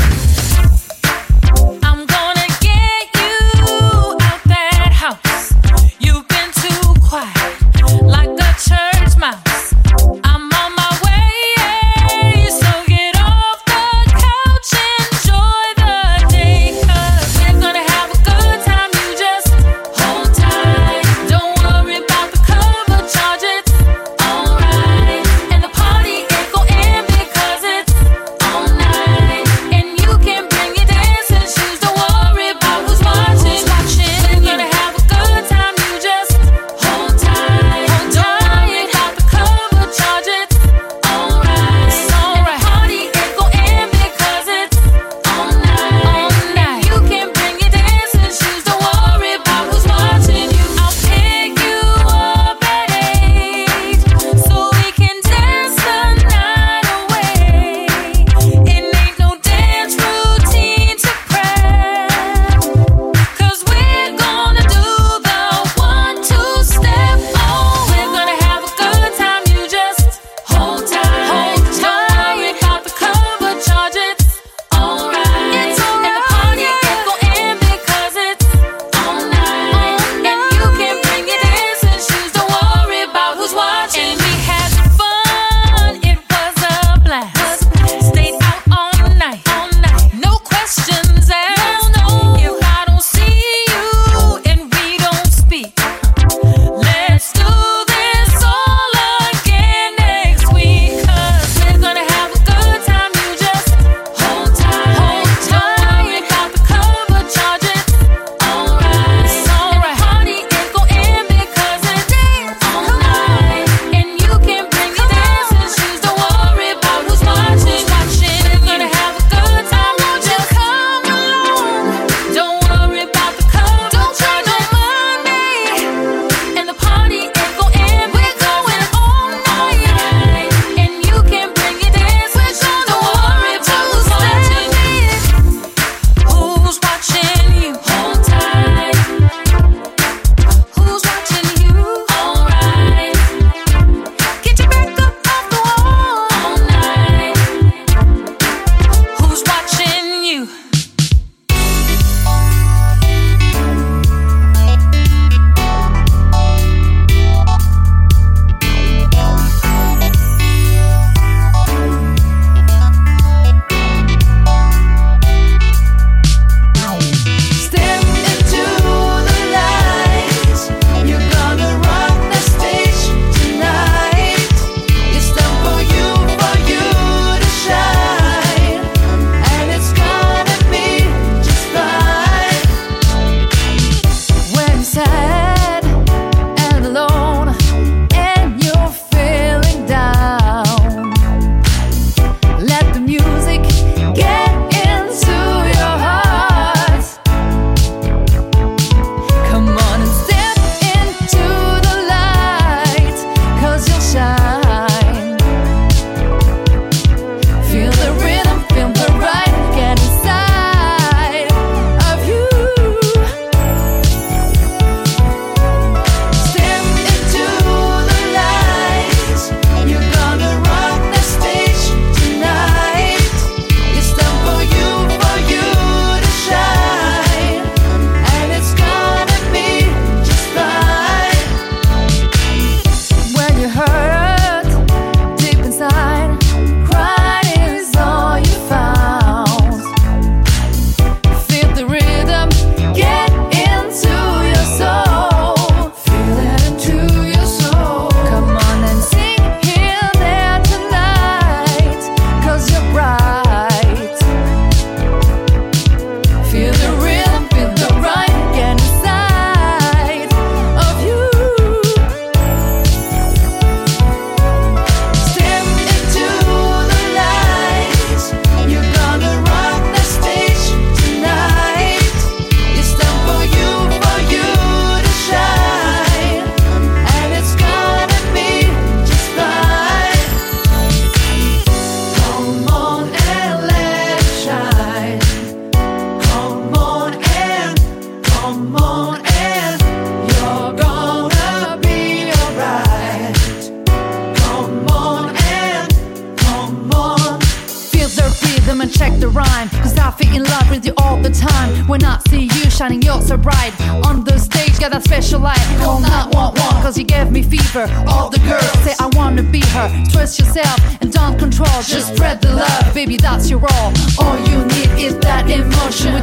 Fever. 307.75 308.05
All 308.09 308.31
the 308.31 308.39
girls 308.39 308.71
say, 308.85 308.95
I 309.01 309.09
wanna 309.15 309.43
be 309.43 309.61
her. 309.61 309.89
Trust 310.11 310.39
yourself 310.39 310.79
and 311.01 311.13
don't 311.13 311.39
control. 311.39 311.83
Just 311.83 312.15
spread 312.15 312.41
the 312.41 312.55
love, 312.55 312.95
baby, 312.95 313.17
that's 313.17 313.51
your 313.51 313.59
role. 313.59 313.93
All 314.19 314.39
you 314.49 314.65
need 314.67 314.91
is 315.07 315.17
that 315.19 315.51
emotion. 315.51 316.15
We 316.15 316.21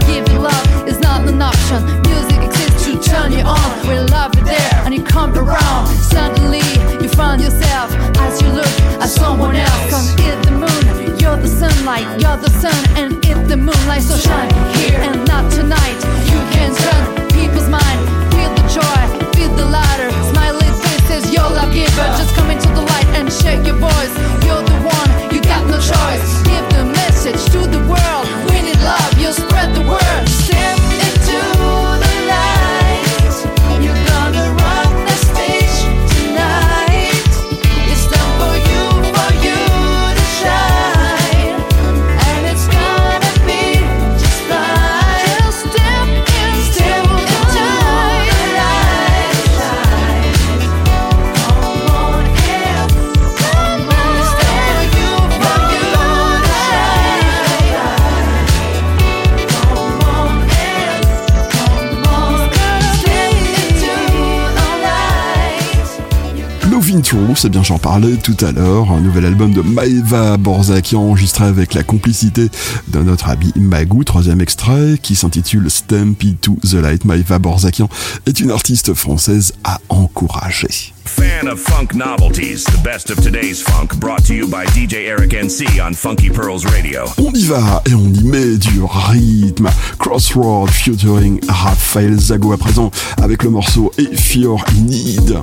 C'est 67.35 67.49
bien 67.49 67.63
j'en 67.63 67.79
parlais 67.79 68.17
tout 68.17 68.37
à 68.41 68.51
l'heure, 68.51 68.91
un 68.91 68.99
nouvel 68.99 69.25
album 69.25 69.53
de 69.53 69.61
Maeva 69.61 70.37
Borzakian 70.37 71.01
enregistré 71.01 71.45
avec 71.45 71.73
la 71.73 71.81
complicité 71.81 72.49
de 72.89 72.99
notre 72.99 73.29
ami 73.29 73.51
Magou, 73.55 74.03
troisième 74.03 74.41
extrait 74.41 74.99
qui 75.01 75.15
s'intitule 75.15 75.71
Stampede 75.71 76.39
to 76.39 76.57
the 76.63 76.73
Light. 76.73 77.05
Maeva 77.05 77.39
Borzakian 77.39 77.89
est 78.25 78.39
une 78.39 78.51
artiste 78.51 78.93
française 78.93 79.53
à 79.63 79.79
encourager. 79.89 80.93
Fan 81.05 81.47
of 81.47 81.59
funk 81.59 81.95
novelties, 81.95 82.63
the 82.65 82.83
best 82.83 83.09
of 83.09 83.23
today's 83.23 83.61
funk, 83.61 83.95
brought 83.99 84.23
to 84.25 84.33
you 84.33 84.47
by 84.47 84.65
DJ 84.65 85.07
Eric 85.07 85.31
NC 85.31 85.81
on 85.81 85.93
Funky 85.93 86.29
Pearls 86.29 86.65
Radio. 86.65 87.05
On 87.17 87.31
y 87.33 87.45
va 87.45 87.81
et 87.89 87.95
on 87.95 88.13
y 88.13 88.23
met 88.23 88.57
du 88.57 88.81
rythme. 88.83 89.69
Crossroad 89.97 90.69
featuring 90.69 91.39
Raphaël 91.47 92.19
Zago 92.19 92.51
à 92.51 92.57
présent 92.57 92.91
avec 93.21 93.43
le 93.43 93.49
morceau 93.49 93.91
If 93.97 94.35
You're 94.35 94.63
in 94.77 94.81
Need. 94.81 95.39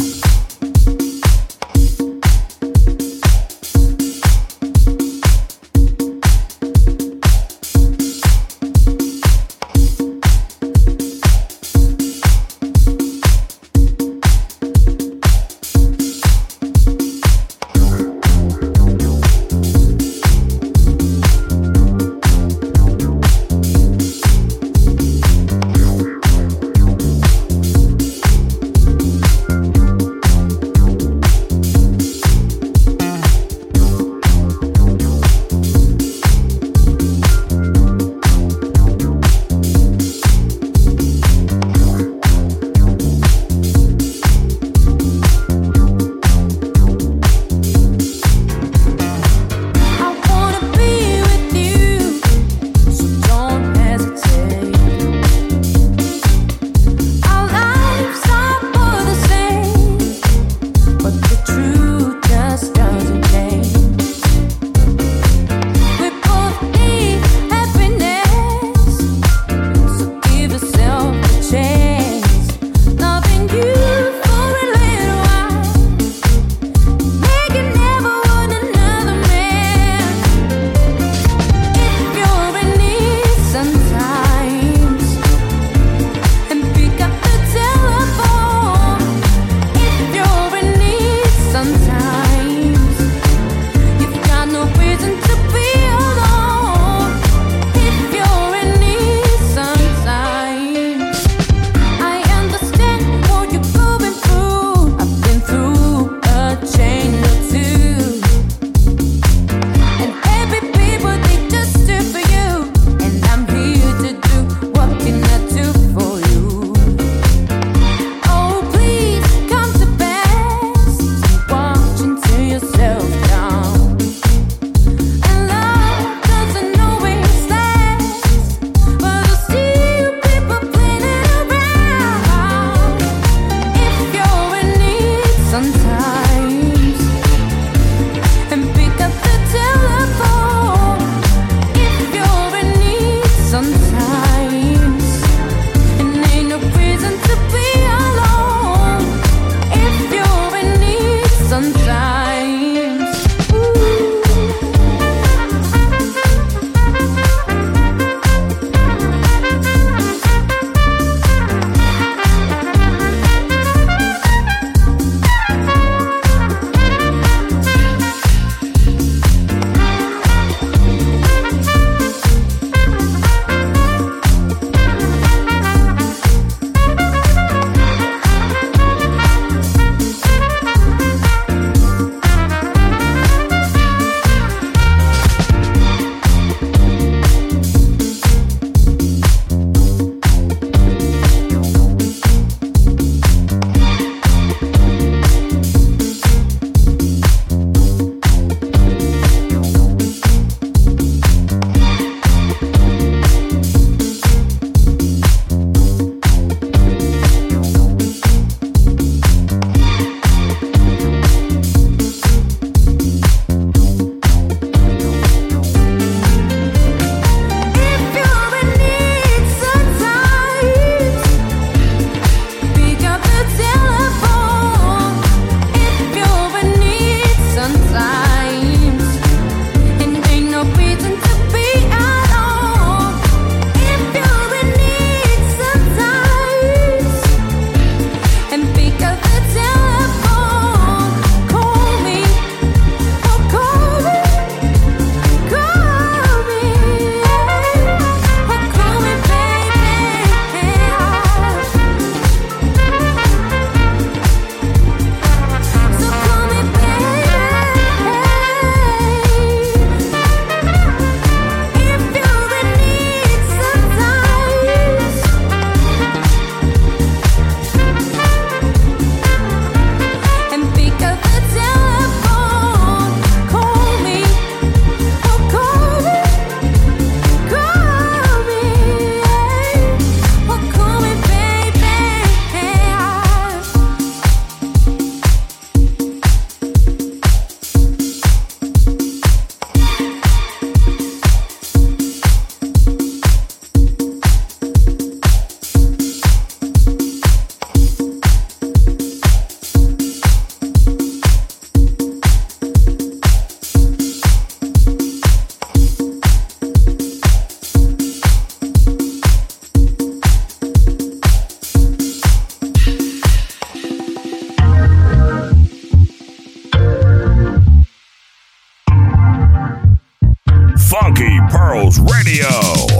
Girls 321.78 322.00
Radio. 322.00 322.97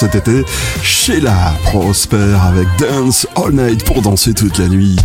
cet 0.00 0.14
été, 0.14 0.46
Sheila 0.82 1.52
Prosper 1.62 2.34
avec 2.42 2.66
Dance 2.78 3.26
All 3.36 3.52
Night 3.52 3.84
pour 3.84 4.00
danser 4.00 4.32
toute 4.32 4.56
la 4.56 4.66
nuit. 4.66 4.96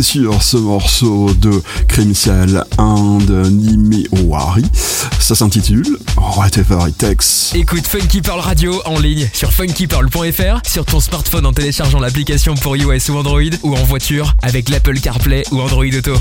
Il 0.00 0.02
assure 0.02 0.42
ce 0.42 0.56
morceau 0.56 1.30
de 1.34 1.62
Crimicial 1.86 2.64
and 2.78 3.20
Nimewari. 3.50 4.62
Ça 5.18 5.34
s'intitule 5.34 5.84
Whatever 6.38 6.88
It 6.88 6.96
Takes. 6.96 7.54
Écoute 7.54 7.86
Funky 7.86 8.22
Pearl 8.22 8.40
Radio 8.40 8.80
en 8.86 8.98
ligne 8.98 9.28
sur 9.34 9.52
funkypearl.fr, 9.52 10.66
sur 10.66 10.86
ton 10.86 11.00
smartphone 11.00 11.44
en 11.44 11.52
téléchargeant 11.52 12.00
l'application 12.00 12.54
pour 12.54 12.78
iOS 12.78 13.10
ou 13.10 13.18
Android, 13.18 13.42
ou 13.62 13.76
en 13.76 13.84
voiture 13.84 14.34
avec 14.40 14.70
l'Apple 14.70 14.98
CarPlay 15.00 15.42
ou 15.50 15.60
Android 15.60 15.84
Auto. 15.84 16.14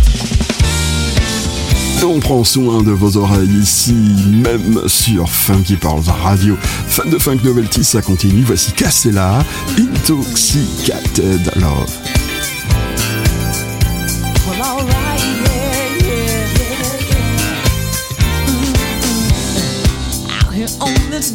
On 2.04 2.20
prend 2.20 2.44
soin 2.44 2.84
de 2.84 2.92
vos 2.92 3.16
oreilles 3.16 3.62
ici, 3.62 3.94
même 3.94 4.82
sur 4.88 5.30
Funky 5.30 5.78
Pearls 5.78 6.10
Radio. 6.22 6.58
Fan 6.90 7.10
de 7.10 7.18
Funk 7.18 7.40
Novelty, 7.46 7.86
ça 7.86 8.02
continue. 8.02 8.44
Voici 8.44 8.74
Cassella, 8.74 9.42
Intoxicated 9.78 11.50
Love. 11.56 12.09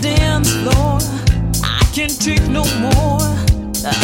Dance 0.00 0.52
floor, 0.52 0.98
I 1.62 1.84
can't 1.92 2.20
take 2.20 2.42
no 2.48 2.64
more 2.80 3.22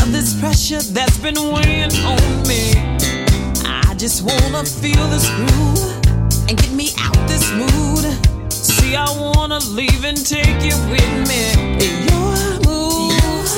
of 0.03 0.13
this 0.13 0.39
pressure 0.39 0.81
that's 0.81 1.19
been 1.19 1.37
weighing 1.37 1.93
on 2.05 2.21
me. 2.47 2.75
I 3.65 3.95
just 3.97 4.23
wanna 4.23 4.65
feel 4.65 5.09
this 5.09 5.29
groove 5.31 5.81
and 6.49 6.57
get 6.59 6.73
me 6.73 6.91
out 6.99 7.17
this 7.29 7.51
mood. 7.53 8.05
See, 8.53 8.95
I 8.95 9.09
wanna 9.19 9.59
leave 9.71 10.05
and 10.05 10.19
take 10.25 10.63
you 10.63 10.77
with 10.91 11.29
me. 11.29 11.43
Your 12.09 12.61
moves, 12.67 13.53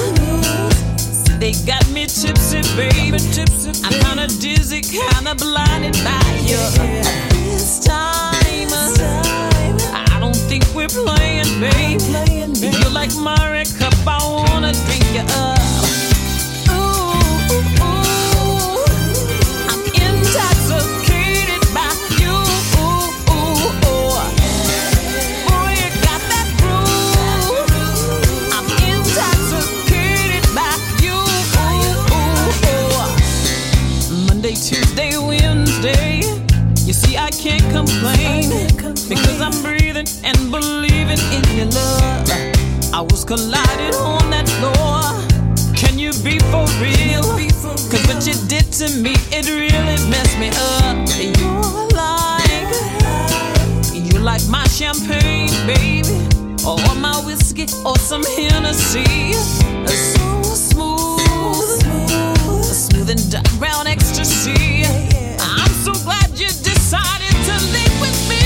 they 1.38 1.52
got 1.66 1.88
me 1.90 2.06
tipsy, 2.06 2.62
baby. 2.76 3.18
tipsy. 3.18 3.70
I'm 3.84 3.92
kinda 4.04 4.28
dizzy, 4.40 4.80
kinda 4.80 5.34
blinded 5.34 5.96
by 6.04 6.22
you. 6.46 6.60
This 7.30 7.80
time, 7.80 8.32
we're 10.74 10.88
playing, 10.88 11.60
babe. 11.60 12.00
Playing, 12.00 12.52
babe. 12.54 12.74
You're 12.80 12.90
like 12.90 13.14
my 13.16 13.50
red 13.50 13.68
cup, 13.78 13.94
I 14.06 14.18
wanna 14.24 14.72
drink 14.72 15.04
you 15.14 15.24
up. 15.36 15.62
Tuesday, 34.72 35.18
Wednesday. 35.18 36.18
You 36.86 36.92
see, 36.92 37.16
I 37.16 37.30
can't 37.30 37.62
complain, 37.72 38.52
I 38.52 38.68
can't 38.68 38.78
complain. 38.78 39.08
because 39.08 39.40
I'm 39.40 39.62
breathing 39.62 39.81
and 40.24 40.50
believing 40.50 41.18
in 41.32 41.44
your 41.56 41.66
love. 41.66 42.28
I 42.92 43.00
was 43.00 43.24
collided 43.24 43.94
on 43.96 44.30
that 44.30 44.48
floor. 44.58 45.02
Can 45.74 45.98
you 45.98 46.12
be 46.22 46.38
for 46.50 46.66
real? 46.80 47.22
Cause 47.90 48.06
what 48.06 48.26
you 48.26 48.34
did 48.48 48.72
to 48.80 48.88
me, 49.02 49.14
it 49.30 49.48
really 49.48 49.98
messed 50.08 50.38
me 50.38 50.48
up. 50.70 50.96
You're 51.18 51.88
like, 51.92 52.72
you 53.92 54.18
like 54.20 54.46
my 54.48 54.64
champagne, 54.68 55.50
baby, 55.66 56.26
or 56.66 56.78
my 56.96 57.20
whiskey, 57.26 57.66
or 57.84 57.96
some 57.98 58.24
Hennessy. 58.36 59.32
So 59.32 60.42
smooth, 60.54 61.20
smooth 62.62 63.10
and 63.10 63.58
brown 63.58 63.86
ecstasy. 63.86 64.84
I'm 65.40 65.72
so 65.84 65.92
glad 66.04 66.30
you 66.38 66.48
decided 66.48 67.34
to 67.48 67.54
leave 67.72 68.00
with 68.00 68.28
me. 68.28 68.41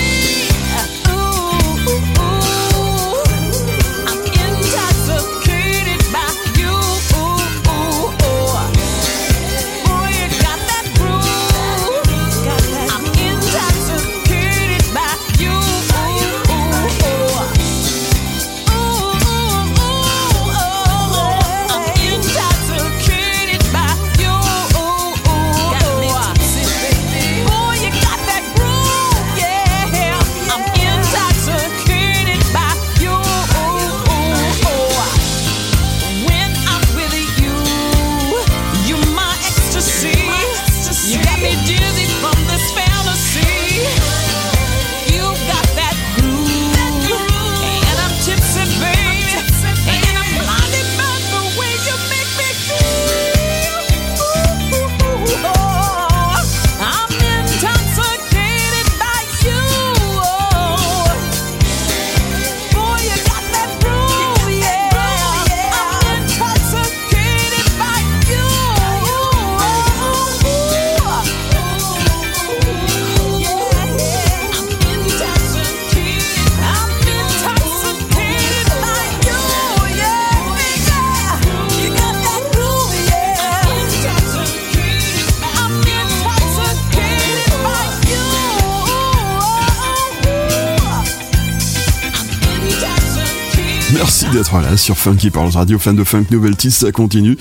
D'être 94.32 94.60
là 94.60 94.76
sur 94.76 94.98
Funky 94.98 95.30
Pearls 95.30 95.52
Radio, 95.52 95.78
fan 95.78 95.94
de 95.94 96.02
Funk 96.02 96.26
Novelty, 96.30 96.70
ça 96.70 96.90
continue. 96.90 97.38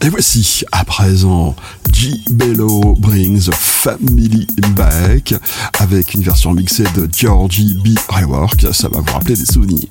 Et 0.00 0.08
voici, 0.08 0.64
à 0.72 0.84
présent, 0.84 1.56
G. 1.92 2.14
Bello 2.30 2.94
brings 2.98 3.50
Family 3.52 4.46
Back 4.76 5.34
avec 5.78 6.14
une 6.14 6.22
version 6.22 6.52
mixée 6.52 6.84
de 6.94 7.08
Georgie 7.14 7.76
B. 7.84 7.98
Rework. 8.08 8.66
Ça 8.72 8.88
va 8.88 9.00
vous 9.00 9.12
rappeler 9.12 9.34
des 9.34 9.46
souvenirs. 9.46 9.88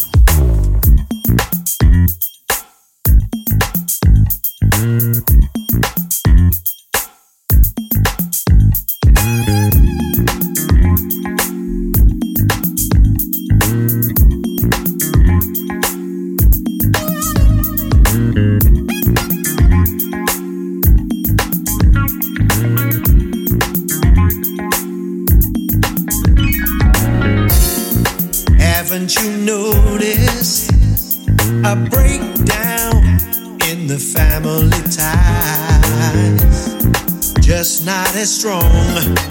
Strong 38.28 39.27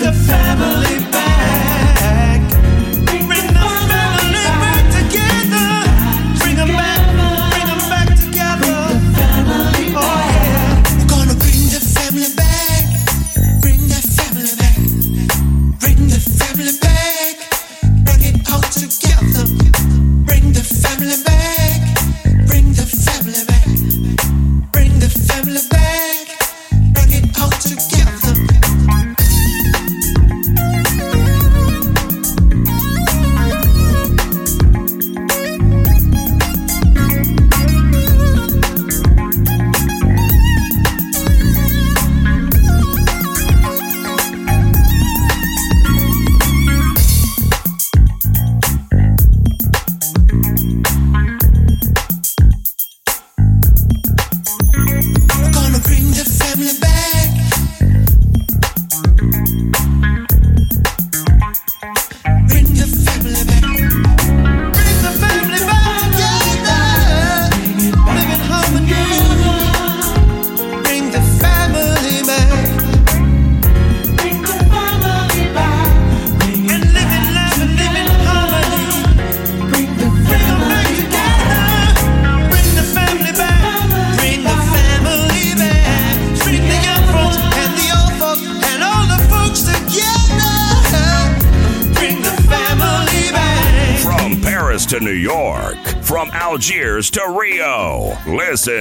the 0.00 0.12
family 0.12 0.98
band. 1.10 1.19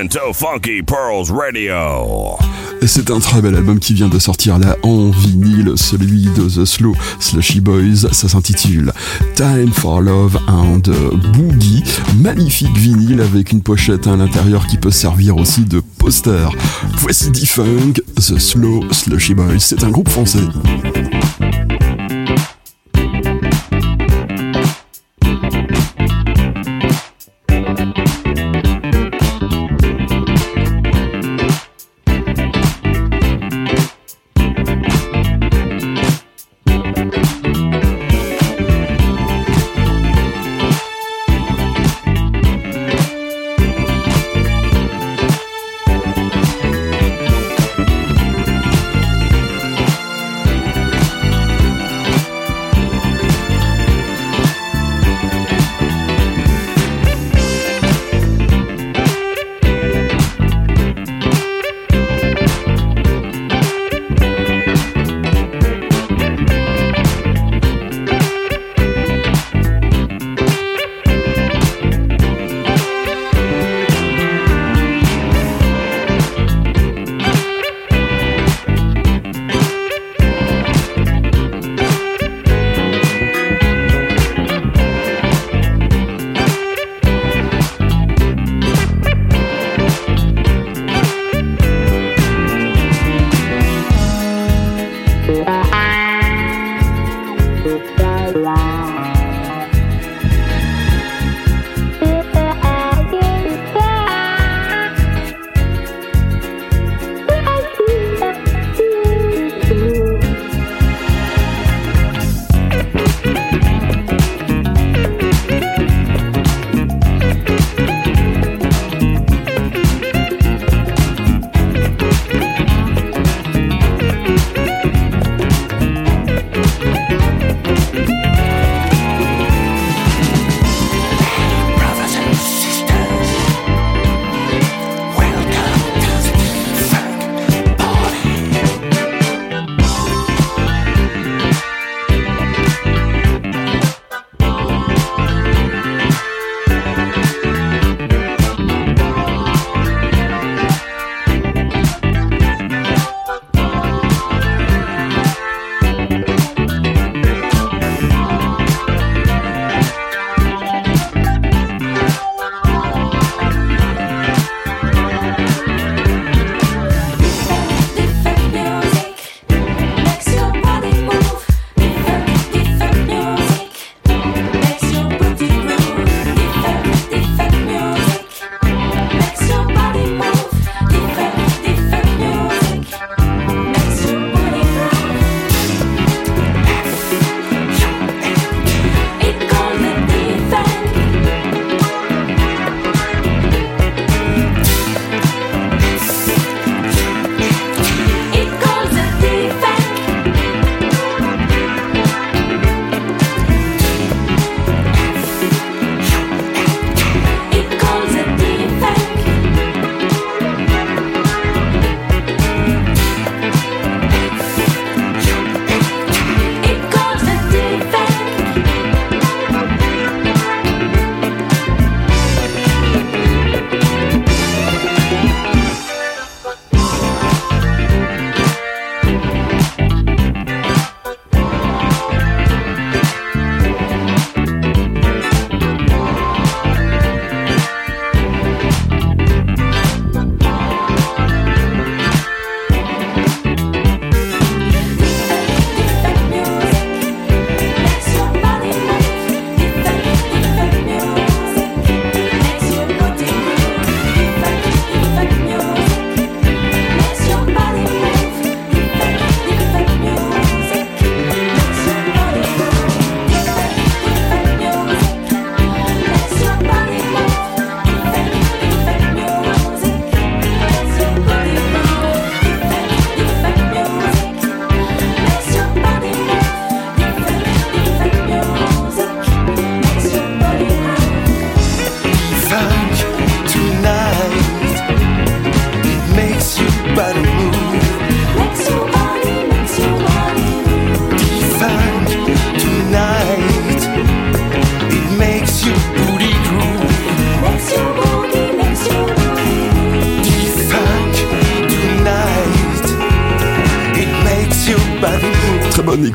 to 0.10 0.34
Funky 0.34 0.82
Pearls 0.82 1.32
Radio. 1.32 2.38
C'est 2.88 3.12
un 3.12 3.20
très 3.20 3.42
bel 3.42 3.54
album 3.56 3.80
qui 3.80 3.94
vient 3.94 4.08
de 4.08 4.18
sortir 4.18 4.58
là 4.58 4.76
en 4.82 5.12
vinyle, 5.12 5.74
celui 5.76 6.24
de 6.36 6.50
The 6.50 6.66
Slow 6.66 6.96
Slushy 7.20 7.60
Boys. 7.60 8.12
Ça 8.12 8.28
s'intitule 8.28 8.92
Time 9.36 9.72
for 9.72 10.02
Love 10.02 10.40
and 10.48 10.82
Boogie. 11.34 11.84
Magnifique 12.18 12.76
vinyle 12.76 13.22
avec 13.22 13.52
une 13.52 13.62
pochette 13.62 14.08
à 14.08 14.16
l'intérieur 14.16 14.66
qui 14.66 14.78
peut 14.78 14.92
servir 14.92 15.38
aussi 15.38 15.62
de 15.66 15.82
poster. 15.98 16.50
Voici 16.98 17.30
D-Funk, 17.30 18.02
The 18.16 18.40
Slow 18.40 18.86
Slushy 18.92 19.36
Boys. 19.36 19.60
C'est 19.60 19.84
un 19.84 19.90
groupe 19.90 20.10
français. 20.10 20.40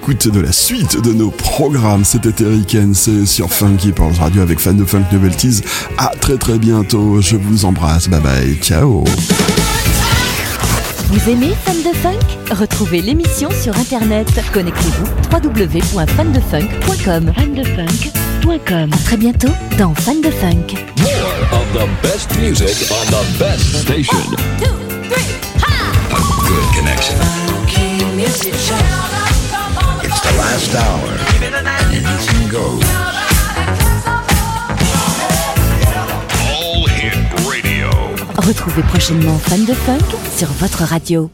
Bonne 0.05 0.17
écoute 0.17 0.29
de 0.29 0.41
la 0.41 0.53
suite 0.53 1.03
de 1.03 1.13
nos 1.13 1.31
programmes. 1.31 2.05
C'était 2.05 2.45
Eric 2.45 2.77
c'est 2.93 3.25
sur 3.27 3.53
Funky 3.53 3.91
Pearls 3.93 4.17
Radio 4.19 4.43
avec 4.43 4.59
fan 4.59 4.77
de 4.77 4.85
Funk 4.85 5.05
Novelties. 5.13 5.61
À 5.99 6.09
très 6.21 6.37
très 6.37 6.59
bientôt. 6.59 7.21
Je 7.21 7.37
vous 7.37 7.65
embrasse. 7.65 8.09
Bye 8.09 8.21
bye. 8.21 8.59
Ciao. 8.61 9.05
Vous 11.09 11.31
aimez 11.31 11.53
Fan 11.65 11.77
de 11.79 11.93
Funk? 11.97 12.19
Retrouvez 12.51 13.01
l'émission 13.01 13.49
sur 13.63 13.79
internet. 13.79 14.29
Connectez-vous 14.53 15.07
www.fandefunk.com. 15.33 17.33
Fandefunk.com. 17.35 18.91
À 18.93 18.97
très 19.05 19.17
bientôt 19.17 19.53
dans 19.79 19.95
Fan 19.95 20.21
de 20.21 20.31
Funk. 20.31 20.75
More 20.99 21.53
of 21.53 21.65
the 21.73 21.89
best 22.03 22.37
music 22.39 22.91
on 22.91 23.07
the 23.11 23.25
best 23.39 23.83
station. 23.83 24.19
A 26.11 26.19
good 26.47 26.75
connection. 26.77 27.17
The 30.25 30.37
last 30.39 30.75
hour. 30.75 31.11
Anything 31.93 32.49
goes. 32.49 32.85
All 36.51 36.87
hit 36.87 37.15
radio. 37.47 37.91
Retrouvez 38.39 38.83
prochainement 38.83 39.39
Fan 39.39 39.65
de 39.65 39.75
Funk 39.75 39.99
sur 40.37 40.49
votre 40.53 40.85
radio. 40.85 41.31